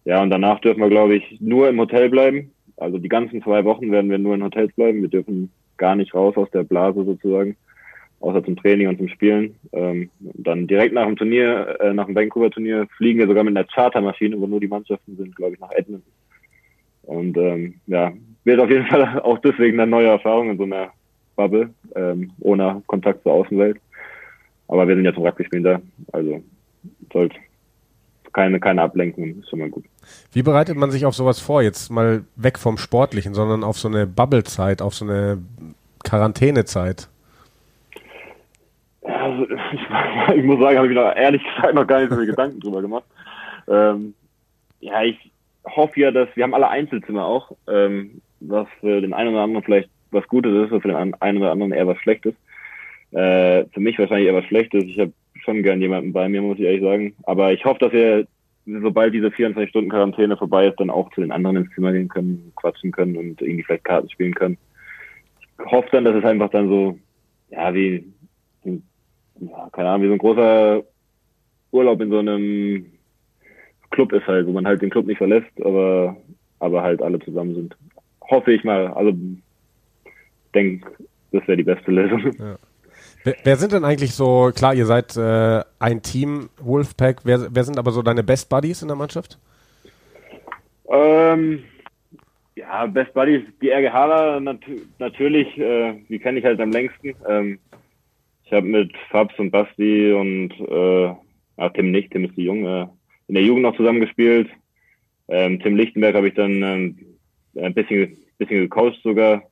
[0.05, 2.53] ja, und danach dürfen wir, glaube ich, nur im Hotel bleiben.
[2.77, 5.01] Also die ganzen zwei Wochen werden wir nur in Hotels bleiben.
[5.01, 7.57] Wir dürfen gar nicht raus aus der Blase sozusagen
[8.21, 9.55] außer zum Training und zum Spielen.
[9.73, 13.67] Ähm, dann direkt nach dem Turnier, äh, nach dem Vancouver-Turnier, fliegen wir sogar mit einer
[13.67, 16.11] Chartermaschine, wo nur die Mannschaften sind, glaube ich, nach Edmonton.
[17.03, 20.91] Und ähm, ja, wird auf jeden Fall auch deswegen eine neue Erfahrung in so einer
[21.35, 23.77] Bubble, ähm, ohne Kontakt zur Außenwelt.
[24.67, 25.81] Aber wir sind ja zum Rugby-Spielen da,
[26.13, 26.41] also
[27.11, 27.35] sollte
[28.33, 29.83] keine, keine Ablenkung, ist schon mal gut.
[30.31, 31.61] Wie bereitet man sich auf sowas vor?
[31.61, 35.39] Jetzt mal weg vom Sportlichen, sondern auf so eine Bubble-Zeit, auf so eine
[36.03, 37.09] Quarantänezeit?
[39.41, 42.27] Also, ich, ich muss sagen, habe ich mir ehrlich gesagt noch gar nicht so viele
[42.27, 43.05] Gedanken drüber gemacht.
[43.67, 44.13] Ähm,
[44.79, 45.17] ja, ich
[45.65, 49.63] hoffe ja, dass wir haben alle Einzelzimmer auch, ähm, was für den einen oder anderen
[49.63, 52.33] vielleicht was Gutes ist, oder für den einen oder anderen eher was Schlechtes.
[53.11, 54.83] Äh, für mich wahrscheinlich eher was Schlechtes.
[54.83, 57.13] Ich habe schon gern jemanden bei mir, muss ich ehrlich sagen.
[57.23, 58.27] Aber ich hoffe, dass wir,
[58.65, 62.09] sobald diese 24 Stunden Quarantäne vorbei ist, dann auch zu den anderen ins Zimmer gehen
[62.09, 64.57] können, quatschen können und irgendwie vielleicht Karten spielen können.
[65.59, 66.97] Ich hoffe dann, dass es einfach dann so,
[67.49, 68.05] ja, wie
[69.41, 70.83] ja, keine Ahnung, wie so ein großer
[71.71, 72.85] Urlaub in so einem
[73.91, 76.15] Club ist halt, wo man halt den Club nicht verlässt, aber,
[76.59, 77.75] aber halt alle zusammen sind.
[78.29, 78.87] Hoffe ich mal.
[78.87, 79.13] Also
[80.53, 80.91] denke,
[81.31, 82.31] das wäre die beste Lösung.
[82.39, 82.57] Ja.
[83.23, 87.63] Wer, wer, sind denn eigentlich so, klar, ihr seid äh, ein Team, Wolfpack, wer, wer
[87.63, 89.37] sind aber so deine Best Buddies in der Mannschaft?
[90.89, 91.63] Ähm,
[92.55, 94.59] ja, Best Buddies, die RGHler nat
[94.97, 97.13] natürlich, äh, die kenne ich halt am längsten.
[97.27, 97.59] Ähm,
[98.51, 101.15] ich habe mit Fabs und Basti und äh,
[101.55, 102.89] ach, Tim nicht, Tim ist die Junge,
[103.29, 104.49] in der Jugend noch zusammengespielt.
[105.29, 106.97] Ähm, Tim Lichtenberg habe ich dann ähm,
[107.55, 109.43] ein bisschen, bisschen gecoacht sogar.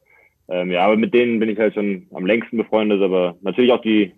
[0.49, 3.81] Ähm, ja, aber mit denen bin ich halt schon am längsten befreundet, aber natürlich auch
[3.81, 4.11] die,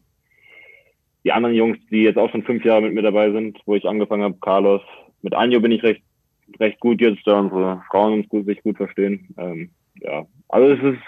[1.23, 3.85] die anderen Jungs, die jetzt auch schon fünf Jahre mit mir dabei sind, wo ich
[3.85, 4.81] angefangen habe, Carlos.
[5.21, 6.01] Mit Anjo bin ich recht,
[6.59, 9.27] recht gut jetzt, da unsere Frauen uns gut, sich gut verstehen.
[9.37, 11.03] Ähm, ja, also es ist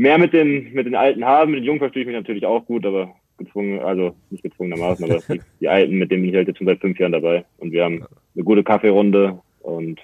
[0.00, 2.64] mehr mit den, mit den alten Hasen, mit den Jungen verstehe ich mich natürlich auch
[2.64, 6.48] gut, aber gezwungen, also nicht gezwungenermaßen, aber die, die, Alten, mit denen bin ich halt
[6.48, 7.44] jetzt schon seit fünf Jahren dabei.
[7.58, 10.00] Und wir haben eine gute Kaffeerunde und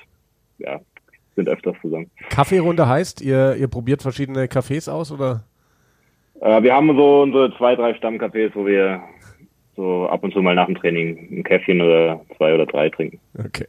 [0.58, 0.80] ja,
[1.34, 2.10] sind öfters zusammen.
[2.28, 5.44] Kaffeerunde heißt, ihr, ihr probiert verschiedene Cafés aus oder?
[6.42, 9.00] Äh, wir haben so unsere zwei, drei Stammcafés, wo wir
[9.76, 13.18] so ab und zu mal nach dem Training ein Käffchen oder zwei oder drei trinken.
[13.38, 13.66] Okay.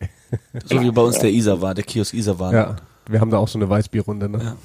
[0.65, 2.53] So wie bei uns der Isa war, der Kiosk Isa war.
[2.53, 2.75] Ja.
[3.09, 4.57] Wir haben da auch so eine Weißbierrunde, ne?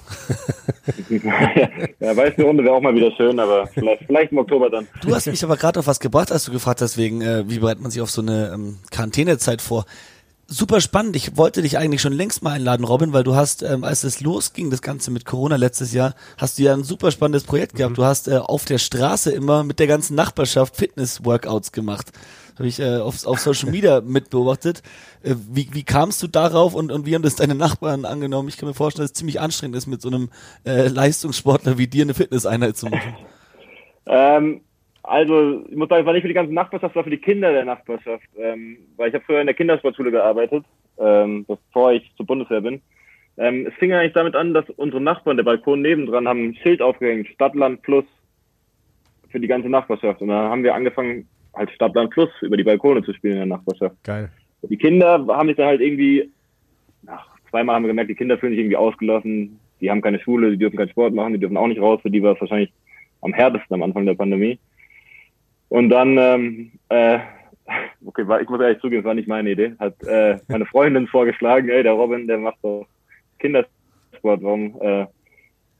[1.09, 1.21] Ja,
[2.01, 4.89] ja Weißbierrunde wäre auch mal wieder schön, aber vielleicht, vielleicht im Oktober dann.
[5.01, 7.61] Du hast mich aber gerade auf was gebracht, als du gefragt hast, wegen, äh, wie
[7.61, 9.85] bereitet man sich auf so eine ähm, Quarantänezeit vor.
[10.49, 11.17] Super spannend.
[11.17, 14.21] Ich wollte dich eigentlich schon längst mal einladen, Robin, weil du hast, ähm, als es
[14.21, 17.97] losging, das Ganze mit Corona letztes Jahr, hast du ja ein super spannendes Projekt gehabt.
[17.97, 22.13] Du hast äh, auf der Straße immer mit der ganzen Nachbarschaft Fitness-Workouts gemacht
[22.59, 24.83] habe ich äh, auf, auf Social Media mitbeobachtet.
[25.23, 28.49] Äh, wie, wie kamst du darauf und, und wie haben das deine Nachbarn angenommen?
[28.49, 30.31] Ich kann mir vorstellen, dass es ziemlich anstrengend ist, mit so einem
[30.65, 33.17] äh, Leistungssportler wie dir eine Fitnesseinheit zu machen.
[34.05, 34.63] Ähm,
[35.05, 37.19] also, ich muss sagen, es war nicht für die ganze Nachbarschaft, es war für die
[37.19, 38.25] Kinder der Nachbarschaft.
[38.37, 40.65] Ähm, weil ich habe früher in der Kindersportschule gearbeitet,
[40.99, 42.83] ähm, bevor ich zur Bundeswehr bin.
[43.39, 46.83] Ähm, es fing eigentlich damit an, dass unsere Nachbarn, der Balkon nebendran, haben ein Schild
[46.83, 48.05] aufgehängt, Stadtland Plus
[49.31, 50.21] für die ganze Nachbarschaft.
[50.21, 53.59] Und dann haben wir angefangen, halt Stadtland Plus über die Balkone zu spielen in der
[53.59, 53.97] Nachbarschaft.
[54.05, 54.31] Geil.
[54.63, 56.31] Die Kinder haben sich da halt irgendwie,
[57.03, 60.51] nach zweimal haben wir gemerkt, die Kinder fühlen sich irgendwie ausgelassen, die haben keine Schule,
[60.51, 62.73] die dürfen keinen Sport machen, die dürfen auch nicht raus, für die war es wahrscheinlich
[63.21, 64.59] am härtesten am Anfang der Pandemie.
[65.69, 67.19] Und dann, ähm, äh,
[68.05, 71.07] okay, war, ich muss ehrlich zugeben, es war nicht meine Idee, hat äh, meine Freundin
[71.09, 72.87] vorgeschlagen, ey, der Robin, der macht doch
[73.39, 75.07] Kindersport, warum äh,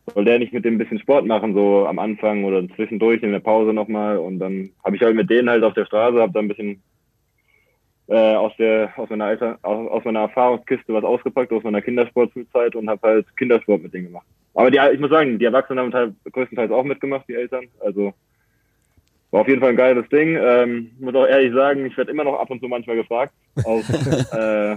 [0.07, 3.33] soll der nicht mit dem ein bisschen Sport machen, so am Anfang oder zwischendurch in
[3.33, 4.19] der Pause nochmal.
[4.19, 6.83] Und dann habe ich halt mit denen halt auf der Straße, habe da ein bisschen
[8.09, 12.75] äh, aus der aus meiner Alter, aus, aus meiner Erfahrungskiste was ausgepackt aus meiner Kindersportschulzeit
[12.75, 14.27] und habe halt Kindersport mit denen gemacht.
[14.55, 17.69] Aber die, ich muss sagen, die Erwachsenen haben halt größtenteils auch mitgemacht, die Eltern.
[17.81, 18.13] Also
[19.31, 20.37] war auf jeden Fall ein geiles Ding.
[20.37, 23.33] Ähm, muss auch ehrlich sagen, ich werde immer noch ab und zu manchmal gefragt.
[23.65, 23.83] Auch,
[24.39, 24.77] äh,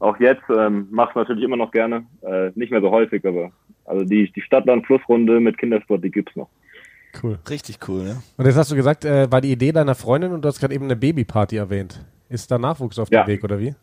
[0.00, 2.04] auch jetzt ähm, mach's natürlich immer noch gerne.
[2.22, 3.52] Äh, nicht mehr so häufig, aber
[3.86, 6.48] also die, die Stadtland-Flussrunde mit Kindersport, die gibt's noch.
[7.22, 7.38] Cool.
[7.48, 8.22] Richtig cool, ne?
[8.36, 10.74] Und jetzt hast du gesagt, äh, war die Idee deiner Freundin und du hast gerade
[10.74, 12.04] eben eine Babyparty erwähnt.
[12.28, 13.22] Ist da Nachwuchs auf ja.
[13.22, 13.74] dem Weg oder wie?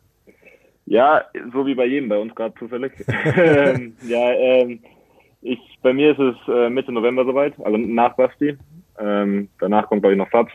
[0.86, 2.92] Ja, so wie bei jedem bei uns gerade zufällig.
[3.36, 4.80] Ähm, ja, ähm,
[5.42, 8.58] ich, bei mir ist es äh, Mitte November soweit, also nach Basti.
[9.00, 10.52] Ähm, danach kommt, glaube ich, noch Fabs.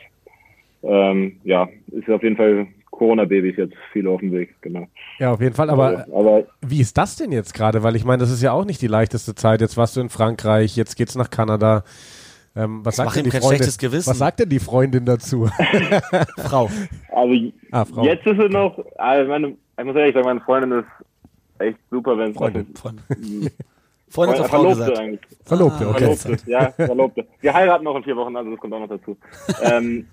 [0.83, 4.87] Ähm, ja, ist auf jeden Fall Corona-Babys jetzt viele auf dem Weg, genau.
[5.18, 5.70] Ja, auf jeden Fall.
[5.70, 7.83] Aber, also, aber wie ist das denn jetzt gerade?
[7.83, 9.61] Weil ich meine, das ist ja auch nicht die leichteste Zeit.
[9.61, 11.85] Jetzt warst du in Frankreich, jetzt geht's nach Kanada.
[12.57, 15.48] Ähm, was, sagt denn die Freundin, was sagt denn die Freundin dazu?
[16.38, 16.68] Frau.
[17.12, 18.05] Also ah, Frau.
[18.05, 20.87] jetzt ist es noch, also meine, ich muss ehrlich sagen, meine Freundin ist
[21.61, 23.05] echt super, wenn es Freundin, Freundin.
[24.09, 24.98] Freundin Frau Verlobte gesagt.
[24.98, 25.20] eigentlich.
[25.44, 26.16] Verlobte, ah, okay.
[26.16, 27.27] Verlobte, ja, Verlobte.
[27.40, 29.16] Wir heiraten noch in vier Wochen, also das kommt auch noch dazu.
[29.62, 30.09] ähm,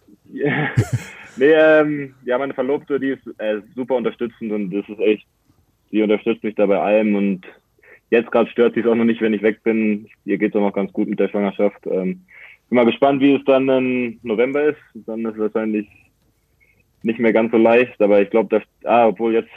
[1.38, 5.28] nee, ähm, ja, meine Verlobte, die ist äh, super unterstützend und das ist echt,
[5.92, 7.42] die unterstützt mich da bei allem und
[8.10, 10.08] jetzt gerade stört sie es auch noch nicht, wenn ich weg bin.
[10.26, 11.86] Ihr geht es auch noch ganz gut mit der Schwangerschaft.
[11.86, 12.22] Ähm,
[12.70, 14.80] bin mal gespannt, wie es dann im November ist.
[14.94, 15.88] Dann ist es wahrscheinlich
[17.04, 19.52] nicht mehr ganz so leicht, aber ich glaube, dass, ah, obwohl jetzt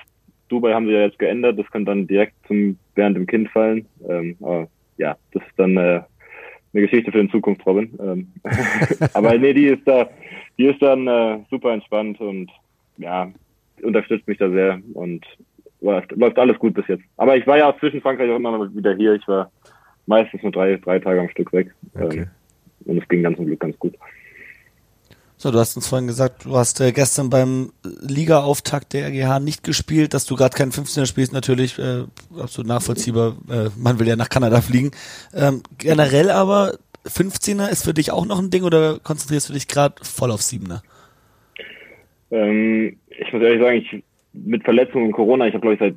[0.48, 3.86] Dubai haben sie ja jetzt geändert, das könnte dann direkt zum während dem Kind fallen.
[4.08, 6.02] Ähm, aber ja, das ist dann äh,
[6.72, 7.98] eine Geschichte für den Zukunft, Robin.
[8.00, 8.32] Ähm,
[9.14, 10.10] aber nee, die ist da,
[10.58, 12.50] die ist dann äh, super entspannt und
[12.98, 13.30] ja,
[13.82, 15.24] unterstützt mich da sehr und
[15.80, 17.04] läuft, läuft alles gut bis jetzt.
[17.16, 19.14] Aber ich war ja auch zwischen Frankreich auch immer wieder hier.
[19.14, 19.50] Ich war
[20.06, 21.74] meistens nur drei, drei Tage am Stück weg.
[21.94, 22.20] Okay.
[22.20, 22.26] Ähm,
[22.86, 23.94] und es ging dann zum Glück ganz gut.
[25.40, 29.62] So, du hast uns vorhin gesagt, du hast äh, gestern beim Liga-Auftakt der RGH nicht
[29.62, 33.36] gespielt, dass du gerade keinen 15er spielst, natürlich äh, absolut nachvollziehbar.
[33.48, 34.90] Äh, man will ja nach Kanada fliegen.
[35.32, 36.72] Ähm, generell aber
[37.08, 40.40] 15er ist für dich auch noch ein Ding oder konzentrierst du dich gerade voll auf
[40.40, 40.82] 7er?
[42.30, 45.96] Ähm, ich muss ehrlich sagen, ich mit Verletzungen und Corona, ich habe glaube ich seit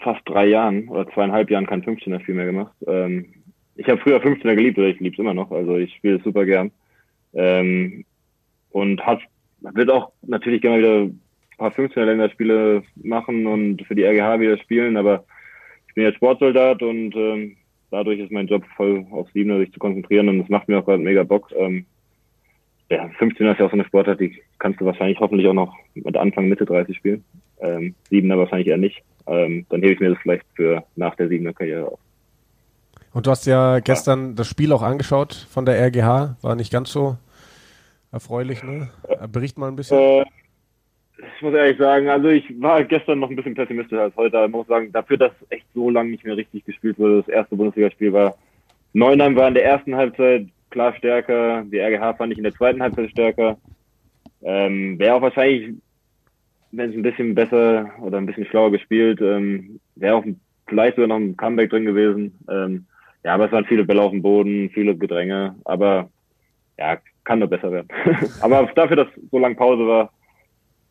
[0.00, 2.72] fast drei Jahren oder zweieinhalb Jahren kein 15er Spiel mehr gemacht.
[2.86, 3.26] Ähm,
[3.74, 6.24] ich habe früher 15er geliebt oder ich liebe es immer noch, also ich spiele es
[6.24, 6.70] super gern.
[7.34, 8.04] Ähm,
[8.70, 9.20] und hat,
[9.60, 11.20] wird auch natürlich gerne wieder ein
[11.58, 15.24] paar 15er Länderspiele machen und für die RGH wieder spielen, aber
[15.88, 17.56] ich bin jetzt Sportsoldat und ähm,
[17.90, 20.84] dadurch ist mein Job voll auf Siebener sich zu konzentrieren und es macht mir auch
[20.84, 21.52] gerade mega Bock.
[21.56, 21.86] Ähm,
[22.90, 25.74] ja, 15er ist ja auch so eine Sportart, die kannst du wahrscheinlich hoffentlich auch noch
[25.94, 27.24] mit Anfang, Mitte 30 spielen.
[27.60, 29.02] Ähm, Siebener wahrscheinlich eher nicht.
[29.26, 31.98] Ähm, dann hebe ich mir das vielleicht für nach der Siebener Karriere auf.
[33.12, 34.34] Und du hast ja gestern ja.
[34.34, 37.16] das Spiel auch angeschaut von der RGH, war nicht ganz so
[38.12, 38.88] erfreulich, ne?
[39.32, 39.98] Bericht mal ein bisschen.
[39.98, 40.24] Äh,
[41.36, 44.42] ich muss ehrlich sagen, also ich war gestern noch ein bisschen pessimistischer als heute.
[44.44, 47.56] Ich muss sagen, dafür, dass echt so lange nicht mehr richtig gespielt wurde, das erste
[47.56, 48.36] Bundesligaspiel war.
[48.94, 51.64] Neunheim war in der ersten Halbzeit klar stärker.
[51.64, 53.58] Die RGH fand ich in der zweiten Halbzeit stärker.
[54.42, 55.74] Ähm, wäre auch wahrscheinlich,
[56.72, 60.24] wenn es ein bisschen besser oder ein bisschen schlauer gespielt, ähm, wäre auch
[60.66, 62.38] vielleicht sogar noch ein Comeback drin gewesen.
[62.50, 62.86] Ähm,
[63.24, 66.08] ja, aber es waren viele Bälle auf dem Boden, viele Gedränge, aber
[66.78, 67.88] ja, kann nur besser werden.
[68.40, 70.10] aber dafür, dass so lange Pause war,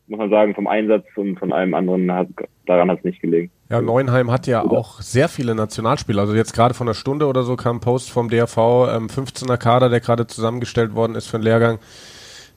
[0.08, 2.28] muss man sagen, vom Einsatz und von allem anderen hat,
[2.66, 3.50] daran hat es nicht gelegen.
[3.68, 6.22] Ja, Neuenheim hat ja auch sehr viele Nationalspieler.
[6.22, 9.56] Also jetzt gerade von einer Stunde oder so kam ein Post vom DRV, ähm, 15er
[9.56, 11.78] Kader, der gerade zusammengestellt worden ist für den Lehrgang.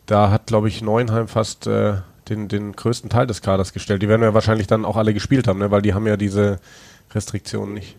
[0.06, 1.94] Da hat, glaube ich, Neuenheim fast äh,
[2.30, 4.02] den, den größten Teil des Kaders gestellt.
[4.02, 5.72] Die werden ja wahrscheinlich dann auch alle gespielt haben, ne?
[5.72, 6.60] weil die haben ja diese
[7.14, 7.98] Restriktionen nicht.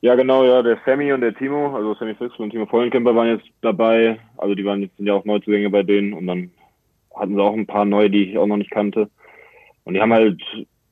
[0.00, 3.28] Ja, genau, ja, der Sammy und der Timo, also Sammy Fix und Timo Vollenkemper waren
[3.28, 4.18] jetzt dabei.
[4.36, 6.50] Also die waren jetzt sind ja auch Neuzugänge bei denen und dann
[7.16, 9.10] hatten sie auch ein paar neue, die ich auch noch nicht kannte.
[9.84, 10.42] Und die haben halt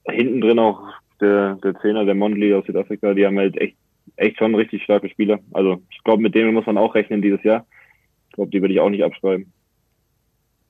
[0.07, 0.81] hinten drin auch
[1.21, 3.77] der, der Zehner, der Mondley aus Südafrika, die haben halt echt,
[4.17, 5.39] echt schon richtig starke Spieler.
[5.53, 7.67] Also ich glaube, mit denen muss man auch rechnen dieses Jahr.
[8.29, 9.53] Ich glaube, die würde ich auch nicht abschreiben.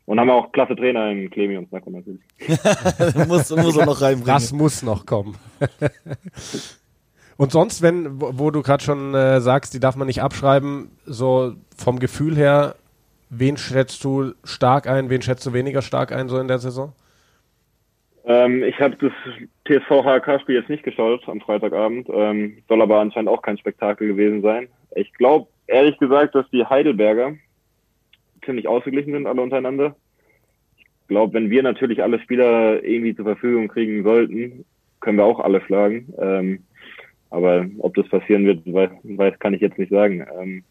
[0.04, 2.20] Und haben auch klasse Trainer in Clemi und Snacker natürlich.
[3.28, 4.26] muss, muss er noch reinbringen.
[4.26, 5.36] Das muss noch kommen.
[7.36, 10.90] und sonst, wenn, wo, wo du gerade schon äh, sagst, die darf man nicht abschreiben,
[11.06, 12.74] so vom Gefühl her,
[13.32, 16.92] wen schätzt du stark ein, wen schätzt du weniger stark ein so in der Saison?
[18.24, 19.12] Ähm, ich habe das
[19.66, 22.08] TSV HK-Spiel jetzt nicht geschaut am Freitagabend.
[22.12, 24.68] Ähm, soll aber anscheinend auch kein Spektakel gewesen sein.
[24.94, 27.34] Ich glaube, ehrlich gesagt, dass die Heidelberger
[28.44, 29.96] ziemlich ausgeglichen sind, alle untereinander.
[30.76, 34.64] Ich glaube, wenn wir natürlich alle Spieler irgendwie zur Verfügung kriegen sollten,
[35.00, 36.12] können wir auch alle schlagen.
[36.20, 36.64] Ähm,
[37.30, 40.24] aber ob das passieren wird, weiß, weiß kann ich jetzt nicht sagen.
[40.38, 40.64] Ähm,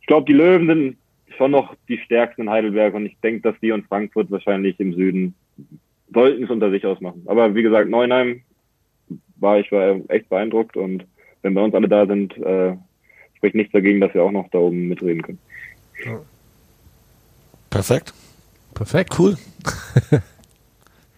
[0.00, 0.96] ich glaube, die Löwen sind
[1.36, 4.94] schon noch die stärksten in Heidelberg und ich denke, dass die und Frankfurt wahrscheinlich im
[4.94, 5.34] Süden
[6.12, 7.22] sollten es unter sich ausmachen.
[7.26, 8.42] Aber wie gesagt, Neuenheim
[9.36, 11.04] war ich war echt beeindruckt und
[11.42, 12.76] wenn bei uns alle da sind, äh,
[13.36, 15.38] spricht nichts dagegen, dass wir auch noch da oben mitreden können.
[16.04, 16.20] Ja.
[17.70, 18.14] Perfekt.
[18.72, 19.18] Perfekt.
[19.18, 19.36] Cool.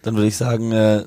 [0.01, 1.03] Dann würde ich sagen, äh,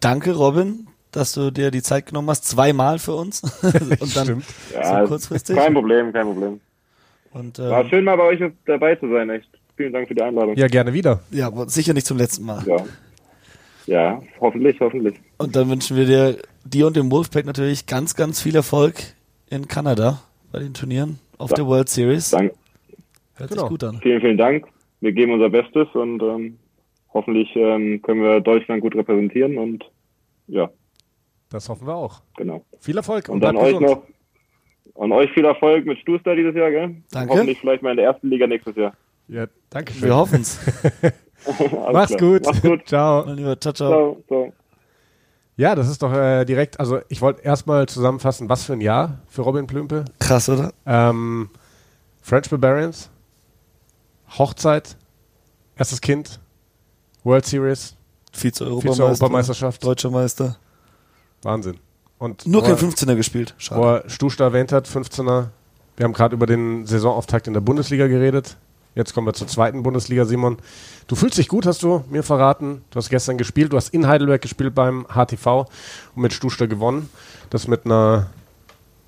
[0.00, 3.42] danke Robin, dass du dir die Zeit genommen hast, zweimal für uns.
[3.62, 4.44] und dann Stimmt.
[4.72, 5.56] Ja, so kurzfristig.
[5.56, 6.60] Kein Problem, kein Problem.
[7.38, 9.48] Und, ähm, War schön mal bei euch dabei zu sein, echt.
[9.76, 10.56] Vielen Dank für die Einladung.
[10.56, 11.20] Ja, gerne wieder.
[11.30, 12.62] Ja, aber sicher nicht zum letzten Mal.
[12.66, 12.76] Ja.
[13.86, 15.14] Ja, hoffentlich, hoffentlich.
[15.38, 18.94] Und dann wünschen wir dir, dir und dem Wolfpack natürlich ganz, ganz viel Erfolg
[19.48, 21.56] in Kanada bei den Turnieren auf ja.
[21.56, 22.30] der World Series.
[22.30, 22.54] Danke.
[23.36, 23.62] Hört genau.
[23.62, 24.00] sich gut an.
[24.02, 24.66] Vielen, vielen Dank.
[25.00, 26.58] Wir geben unser Bestes und ähm,
[27.12, 29.84] hoffentlich ähm, können wir Deutschland gut repräsentieren und
[30.48, 30.70] ja.
[31.50, 32.22] Das hoffen wir auch.
[32.38, 32.64] Genau.
[32.80, 34.02] Viel Erfolg und, und dann euch noch
[34.96, 36.96] und euch viel Erfolg mit Stuster dieses Jahr, gell?
[37.10, 37.32] Danke.
[37.32, 38.94] Hoffentlich vielleicht mal in der ersten Liga nächstes Jahr.
[39.28, 40.04] Ja, danke schön.
[40.04, 40.58] Wir hoffen es.
[41.92, 42.44] Mach's gut.
[42.44, 42.86] Mach's gut.
[42.86, 43.24] ciao.
[43.26, 43.72] Mein ciao, ciao.
[43.72, 44.52] ciao, ciao.
[45.56, 49.20] Ja, das ist doch äh, direkt, also ich wollte erstmal zusammenfassen, was für ein Jahr
[49.26, 50.04] für Robin Plümpe.
[50.18, 50.72] Krass, oder?
[50.84, 51.48] Ähm,
[52.20, 53.10] French Barbarians,
[54.38, 54.98] Hochzeit,
[55.76, 56.40] erstes Kind,
[57.24, 57.96] World Series,
[58.32, 60.56] Vize-Europameisterschaft, Vize Deutscher Meister.
[61.42, 61.78] Wahnsinn.
[62.18, 63.54] Und Nur kein 15er gespielt.
[63.58, 64.04] Schade.
[64.04, 65.48] Wo Stusta erwähnt hat, 15er.
[65.96, 68.56] Wir haben gerade über den Saisonauftakt in der Bundesliga geredet.
[68.94, 70.56] Jetzt kommen wir zur zweiten Bundesliga, Simon.
[71.06, 72.82] Du fühlst dich gut, hast du mir verraten.
[72.90, 73.72] Du hast gestern gespielt.
[73.72, 75.66] Du hast in Heidelberg gespielt beim HTV
[76.14, 77.10] und mit Stuster gewonnen.
[77.50, 78.30] Das mit einer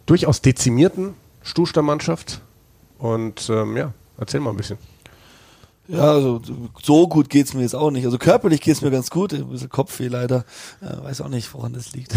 [0.04, 2.42] durchaus dezimierten Stuster-Mannschaft.
[2.98, 4.76] Und ähm, ja, erzähl mal ein bisschen.
[5.88, 6.42] Ja, also
[6.82, 8.04] so gut geht's mir jetzt auch nicht.
[8.04, 10.44] Also körperlich geht's mir ganz gut, ein bisschen Kopfweh leider.
[10.82, 12.14] Äh, weiß auch nicht, woran das liegt.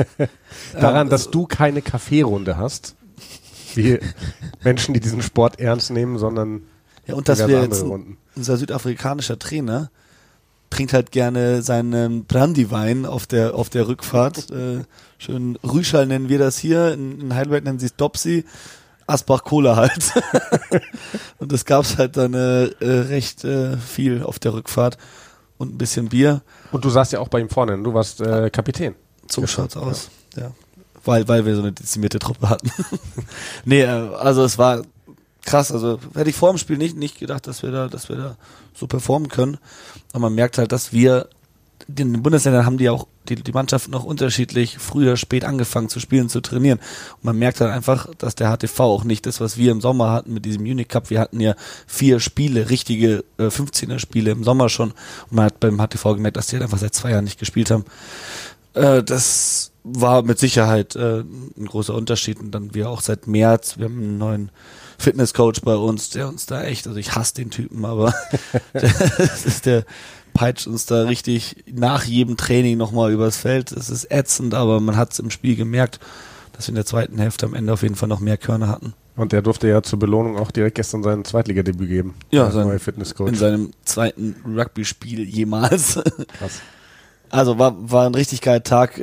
[0.72, 2.94] Daran, dass du keine Kaffeerunde hast,
[3.74, 3.98] wie
[4.62, 6.62] Menschen, die diesen Sport ernst nehmen, sondern
[7.06, 9.90] ja, und dass wir jetzt ein, unser südafrikanischer Trainer
[10.70, 14.50] trinkt halt gerne seinen Brandywein auf der auf der Rückfahrt.
[14.52, 14.84] äh,
[15.18, 16.92] schön Rüschal nennen wir das hier.
[16.92, 18.44] In, in Heidelberg nennen sie es Dopsy.
[19.12, 20.12] Asbach Cola halt.
[21.38, 24.98] und das gab's halt dann äh, äh, recht äh, viel auf der Rückfahrt
[25.58, 26.42] und ein bisschen Bier.
[26.72, 28.94] Und du saßt ja auch bei ihm vorne, du warst äh, Kapitän.
[29.30, 30.42] So schaut's aus, ja.
[30.42, 30.52] ja.
[31.04, 32.70] Weil, weil wir so eine dezimierte Truppe hatten.
[33.64, 34.82] nee, äh, also es war
[35.44, 35.72] krass.
[35.72, 38.36] Also hätte ich vor dem Spiel nicht, nicht gedacht, dass wir da, dass wir da
[38.74, 39.58] so performen können.
[40.12, 41.28] Aber man merkt halt, dass wir
[41.88, 46.00] den Bundesländern haben die auch die, die Mannschaften noch unterschiedlich früh oder spät angefangen zu
[46.00, 46.78] spielen, zu trainieren.
[47.16, 50.10] Und man merkt halt einfach, dass der HTV auch nicht das, was wir im Sommer
[50.10, 51.10] hatten mit diesem Unicup.
[51.10, 51.54] Wir hatten ja
[51.86, 54.90] vier Spiele, richtige äh, 15er Spiele im Sommer schon.
[54.90, 57.70] Und man hat beim HTV gemerkt, dass die halt einfach seit zwei Jahren nicht gespielt
[57.70, 57.84] haben.
[58.74, 62.40] Äh, das war mit Sicherheit äh, ein großer Unterschied.
[62.40, 64.50] Und dann wir auch seit März, wir haben einen neuen
[64.98, 68.14] Fitnesscoach bei uns, der uns da echt, also ich hasse den Typen, aber
[68.72, 69.84] das ist der
[70.32, 73.72] peitscht uns da richtig nach jedem Training nochmal übers Feld.
[73.72, 76.00] Es ist ätzend, aber man hat es im Spiel gemerkt,
[76.52, 78.94] dass wir in der zweiten Hälfte am Ende auf jeden Fall noch mehr Körner hatten.
[79.14, 82.14] Und der durfte ja zur Belohnung auch direkt gestern sein Zweitligadebüt geben.
[82.30, 83.28] Ja, sein, Fitnesscoach.
[83.28, 86.00] in seinem zweiten Rugby-Spiel jemals.
[86.38, 86.60] Krass.
[87.28, 89.00] Also war, war ein richtig geiler Tag,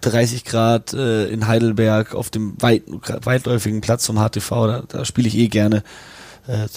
[0.00, 2.84] 30 Grad äh, in Heidelberg auf dem weit,
[3.24, 5.82] weitläufigen Platz vom HTV, da, da spiele ich eh gerne.
[6.46, 6.68] Äh,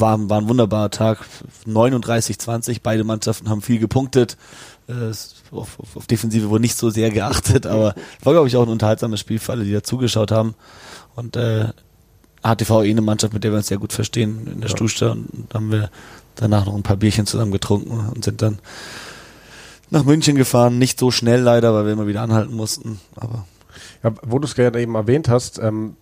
[0.00, 1.24] war, war ein wunderbarer Tag,
[1.66, 4.36] 39-20, beide Mannschaften haben viel gepunktet.
[4.88, 5.10] Äh,
[5.50, 8.68] auf, auf, auf Defensive wurde nicht so sehr geachtet, aber war, glaube ich, auch ein
[8.68, 10.54] unterhaltsames Spiel für alle, die da zugeschaut haben.
[11.14, 11.68] Und äh,
[12.42, 14.76] HTV eh eine Mannschaft, mit der wir uns sehr gut verstehen in der ja.
[14.76, 15.90] Stuste und haben wir
[16.36, 18.58] danach noch ein paar Bierchen zusammen getrunken und sind dann
[19.90, 20.78] nach München gefahren.
[20.78, 23.00] Nicht so schnell leider, weil wir immer wieder anhalten mussten.
[23.16, 23.46] Aber
[24.02, 25.96] ja, wo du es gerade eben erwähnt hast, ähm,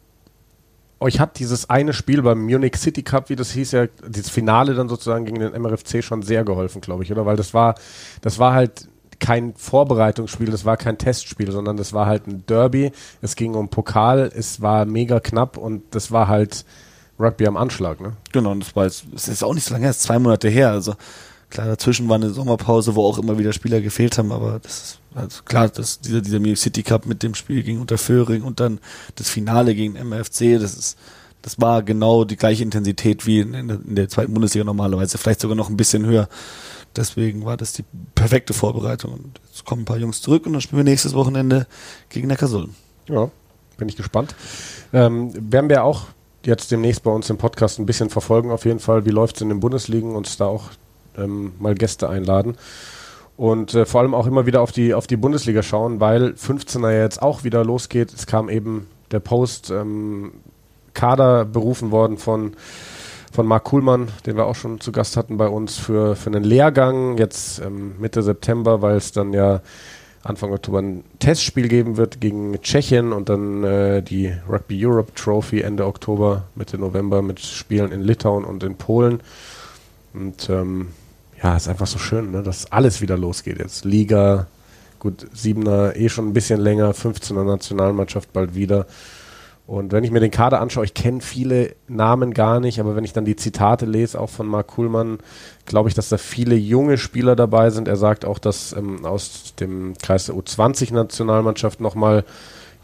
[1.01, 4.75] euch hat dieses eine Spiel beim Munich City Cup, wie das hieß ja, dieses Finale
[4.75, 7.27] dann sozusagen gegen den MRFC schon sehr geholfen, glaube ich, oder?
[7.27, 7.75] Weil das war,
[8.23, 8.89] das war halt
[9.19, 12.93] kein Vorbereitungsspiel, das war kein Testspiel, sondern das war halt ein Derby.
[13.23, 16.65] Es ging um Pokal, es war mega knapp und das war halt
[17.19, 18.13] Rugby am Anschlag, ne?
[18.33, 20.49] Genau, und das war jetzt, es ist auch nicht so lange es ist zwei Monate
[20.49, 20.71] her.
[20.71, 20.95] Also
[21.51, 24.99] klar, dazwischen war eine Sommerpause, wo auch immer wieder Spieler gefehlt haben, aber das ist
[25.17, 28.81] also klar, dass dieser, dieser Munich City Cup mit dem Spiel gegen Unterföhring und dann
[29.15, 30.99] das Finale gegen MFC, das ist,
[31.43, 35.57] das war genau die gleiche Intensität wie in, in der zweiten Bundesliga normalerweise, vielleicht sogar
[35.57, 36.29] noch ein bisschen höher.
[36.95, 39.13] Deswegen war das die perfekte Vorbereitung.
[39.13, 41.67] Und jetzt kommen ein paar Jungs zurück und dann spielen wir nächstes Wochenende
[42.09, 42.75] gegen Neckarsulm.
[43.09, 43.31] Ja,
[43.77, 44.35] bin ich gespannt.
[44.93, 46.07] Ähm, werden wir auch
[46.45, 49.05] jetzt demnächst bei uns im Podcast ein bisschen verfolgen, auf jeden Fall.
[49.05, 50.15] Wie läuft es in den Bundesligen?
[50.15, 50.71] Uns da auch
[51.17, 52.57] ähm, mal Gäste einladen.
[53.37, 56.99] Und äh, vor allem auch immer wieder auf die, auf die Bundesliga schauen, weil 15er
[56.99, 58.13] jetzt auch wieder losgeht.
[58.13, 60.33] Es kam eben der Post ähm,
[60.95, 62.57] berufen worden von
[63.37, 66.43] von Marc Kuhlmann, den wir auch schon zu Gast hatten bei uns für, für einen
[66.43, 69.61] Lehrgang, jetzt ähm, Mitte September, weil es dann ja
[70.23, 75.61] Anfang Oktober ein Testspiel geben wird gegen Tschechien und dann äh, die Rugby Europe Trophy
[75.61, 79.21] Ende Oktober, Mitte November mit Spielen in Litauen und in Polen.
[80.15, 80.89] Und ähm,
[81.43, 83.85] ja, ist einfach so schön, ne, dass alles wieder losgeht jetzt.
[83.85, 84.47] Liga,
[84.99, 88.87] gut, Siebener eh schon ein bisschen länger, 15er Nationalmannschaft bald wieder.
[89.67, 93.03] Und wenn ich mir den Kader anschaue, ich kenne viele Namen gar nicht, aber wenn
[93.03, 95.19] ich dann die Zitate lese, auch von Marc Kuhlmann,
[95.65, 97.89] glaube ich, dass da viele junge Spieler dabei sind.
[97.89, 102.25] Er sagt auch, dass ähm, aus dem Kreis der U20-Nationalmannschaft nochmal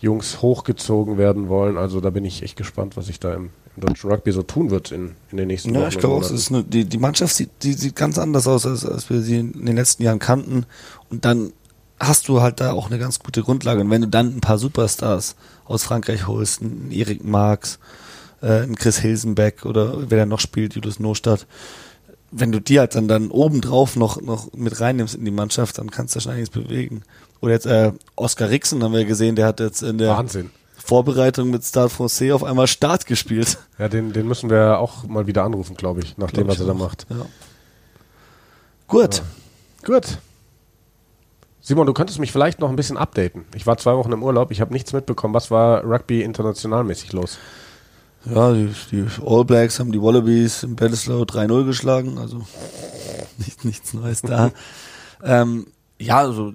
[0.00, 1.78] Jungs hochgezogen werden wollen.
[1.78, 4.92] Also da bin ich echt gespannt, was sich da im, deutschen Rugby so tun wird
[4.92, 5.82] in, in den nächsten Jahren.
[5.82, 8.84] Ja, ich glaube auch, eine, die, die Mannschaft sieht, die sieht ganz anders aus, als,
[8.84, 10.66] als wir sie in den letzten Jahren kannten.
[11.10, 11.52] Und dann
[11.98, 13.80] hast du halt da auch eine ganz gute Grundlage.
[13.80, 17.78] Und wenn du dann ein paar Superstars aus Frankreich holst, einen Erik Marx,
[18.42, 21.46] äh, einen Chris Hilsenbeck oder wer da noch spielt, Julius Nostadt,
[22.30, 25.90] wenn du die halt dann, dann obendrauf noch, noch mit reinnimmst in die Mannschaft, dann
[25.90, 27.02] kannst du schon einiges bewegen.
[27.40, 30.50] Oder jetzt äh, Oscar Rixen haben wir gesehen, der hat jetzt in der Wahnsinn.
[30.82, 33.58] Vorbereitung mit Stade Francais auf einmal Start gespielt.
[33.78, 36.66] Ja, den, den müssen wir auch mal wieder anrufen, glaube ich, nach dem, was er
[36.66, 37.06] da macht.
[37.08, 37.26] Ja.
[38.88, 39.16] Gut.
[39.16, 39.24] Ja.
[39.86, 40.18] Gut.
[41.60, 43.44] Simon, du könntest mich vielleicht noch ein bisschen updaten.
[43.54, 45.32] Ich war zwei Wochen im Urlaub, ich habe nichts mitbekommen.
[45.32, 47.38] Was war Rugby internationalmäßig los?
[48.24, 52.42] Ja, die, die, All Blacks haben die Wallabies im Bledisloe 3-0 geschlagen, also
[53.38, 54.50] nicht, nichts Neues da.
[55.24, 55.68] ähm,
[56.02, 56.52] ja, also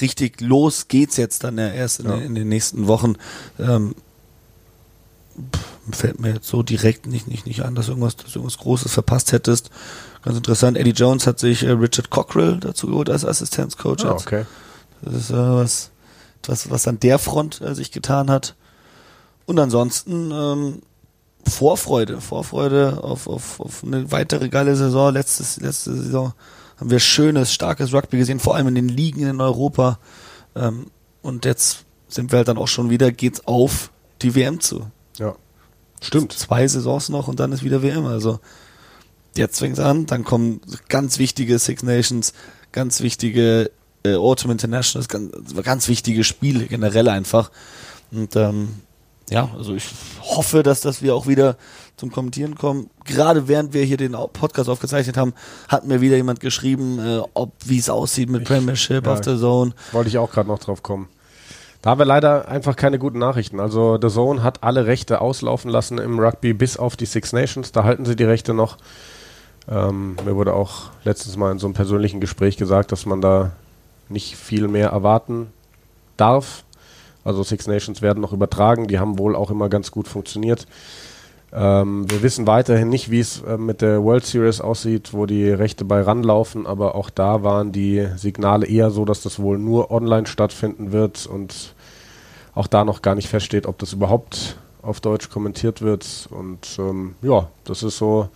[0.00, 2.16] richtig los geht's jetzt dann ja erst in, ja.
[2.16, 3.16] Den, in den nächsten Wochen.
[3.58, 3.94] Ähm,
[5.90, 8.92] fällt mir jetzt so direkt nicht, nicht, nicht an, dass irgendwas, dass du irgendwas Großes
[8.92, 9.70] verpasst hättest.
[10.22, 10.76] Ganz interessant.
[10.76, 14.04] Eddie Jones hat sich äh, Richard Cockrell dazu geholt als Assistenzcoach.
[14.04, 14.46] Ah, okay.
[15.02, 15.90] Das ist äh, was,
[16.46, 18.54] was, was an der Front äh, sich getan hat.
[19.46, 20.82] Und ansonsten ähm,
[21.46, 25.12] Vorfreude, Vorfreude auf, auf, auf eine weitere geile Saison.
[25.12, 26.32] Letztes, letzte Saison
[26.76, 29.98] haben wir schönes, starkes Rugby gesehen, vor allem in den Ligen in Europa.
[30.54, 30.86] Ähm,
[31.22, 33.90] und jetzt sind wir halt dann auch schon wieder, geht's auf
[34.22, 34.86] die WM zu.
[35.18, 35.34] Ja.
[36.00, 36.32] Stimmt.
[36.32, 38.06] Zwei Saisons noch und dann ist wieder WM.
[38.06, 38.40] Also
[39.36, 42.34] jetzt fängt's an, dann kommen ganz wichtige Six Nations,
[42.72, 43.70] ganz wichtige
[44.04, 47.50] äh, Autumn Internationals, ganz, ganz wichtige Spiele generell einfach.
[48.10, 48.68] Und ähm,
[49.30, 49.86] ja, also ich
[50.20, 51.56] hoffe, dass, dass wir auch wieder
[51.96, 52.90] zum Kommentieren kommen.
[53.04, 55.32] Gerade während wir hier den Podcast aufgezeichnet haben,
[55.68, 59.20] hat mir wieder jemand geschrieben, äh, ob wie es aussieht mit ich, Premiership ja, auf
[59.20, 59.72] der Zone.
[59.92, 61.08] Wollte ich auch gerade noch drauf kommen.
[61.82, 63.60] Da haben wir leider einfach keine guten Nachrichten.
[63.60, 67.72] Also The Zone hat alle Rechte auslaufen lassen im Rugby bis auf die Six Nations.
[67.72, 68.78] Da halten sie die Rechte noch.
[69.68, 73.52] Ähm, mir wurde auch letztens mal in so einem persönlichen Gespräch gesagt, dass man da
[74.08, 75.48] nicht viel mehr erwarten
[76.16, 76.64] darf.
[77.22, 80.66] Also Six Nations werden noch übertragen, die haben wohl auch immer ganz gut funktioniert.
[81.56, 85.48] Ähm, wir wissen weiterhin nicht, wie es äh, mit der World Series aussieht, wo die
[85.50, 89.92] Rechte bei ranlaufen, aber auch da waren die Signale eher so, dass das wohl nur
[89.92, 91.74] online stattfinden wird und
[92.54, 96.28] auch da noch gar nicht feststeht, ob das überhaupt auf Deutsch kommentiert wird.
[96.30, 98.28] Und ähm, ja, das ist so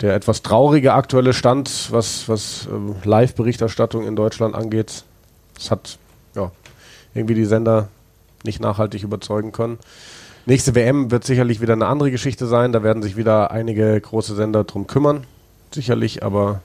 [0.00, 5.04] der etwas traurige aktuelle Stand, was, was ähm, Live-Berichterstattung in Deutschland angeht.
[5.58, 5.98] Es hat
[6.36, 6.52] ja,
[7.12, 7.88] irgendwie die Sender
[8.44, 9.78] nicht nachhaltig überzeugen können.
[10.50, 12.72] Nächste WM wird sicherlich wieder eine andere Geschichte sein.
[12.72, 15.24] Da werden sich wieder einige große Sender drum kümmern.
[15.72, 16.60] Sicherlich, aber.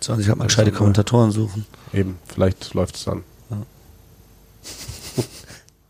[0.00, 1.66] Sollen sich halt mal gescheite Kommentatoren suchen.
[1.92, 3.22] Eben, vielleicht läuft es dann.
[3.48, 3.58] Ja.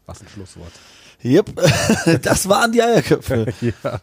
[0.04, 0.72] Was ein Schlusswort.
[1.24, 1.58] Yep,
[2.22, 3.46] das waren die Eierköpfe.
[3.62, 4.00] ja.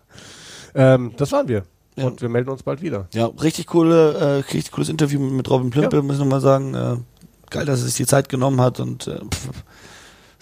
[0.74, 1.66] Ähm, das waren wir.
[1.96, 2.06] Ja.
[2.06, 3.10] Und wir melden uns bald wieder.
[3.14, 6.02] Ja, richtig coole, äh, richtig cooles Interview mit Robin Plimpe, ja.
[6.02, 6.74] muss ich nochmal sagen.
[6.74, 6.98] Äh,
[7.52, 9.50] geil, dass er sich die Zeit genommen hat und äh, pff,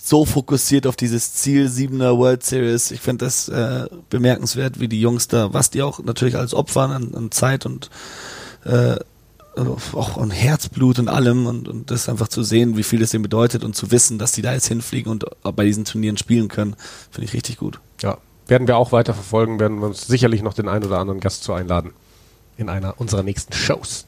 [0.04, 2.90] so fokussiert auf dieses Ziel siebener World Series.
[2.90, 6.82] Ich finde das äh, bemerkenswert, wie die Jungs da, was die auch natürlich als Opfer
[6.82, 7.92] an, an Zeit und
[8.66, 8.96] äh,
[9.94, 13.22] auch an Herzblut und allem und, und das einfach zu sehen, wie viel das denen
[13.22, 16.76] bedeutet und zu wissen, dass die da jetzt hinfliegen und bei diesen Turnieren spielen können,
[17.12, 17.80] finde ich richtig gut.
[18.02, 21.20] Ja, werden wir auch weiter verfolgen, werden wir uns sicherlich noch den einen oder anderen
[21.20, 21.92] Gast zu einladen
[22.58, 24.08] in einer unserer nächsten Shows.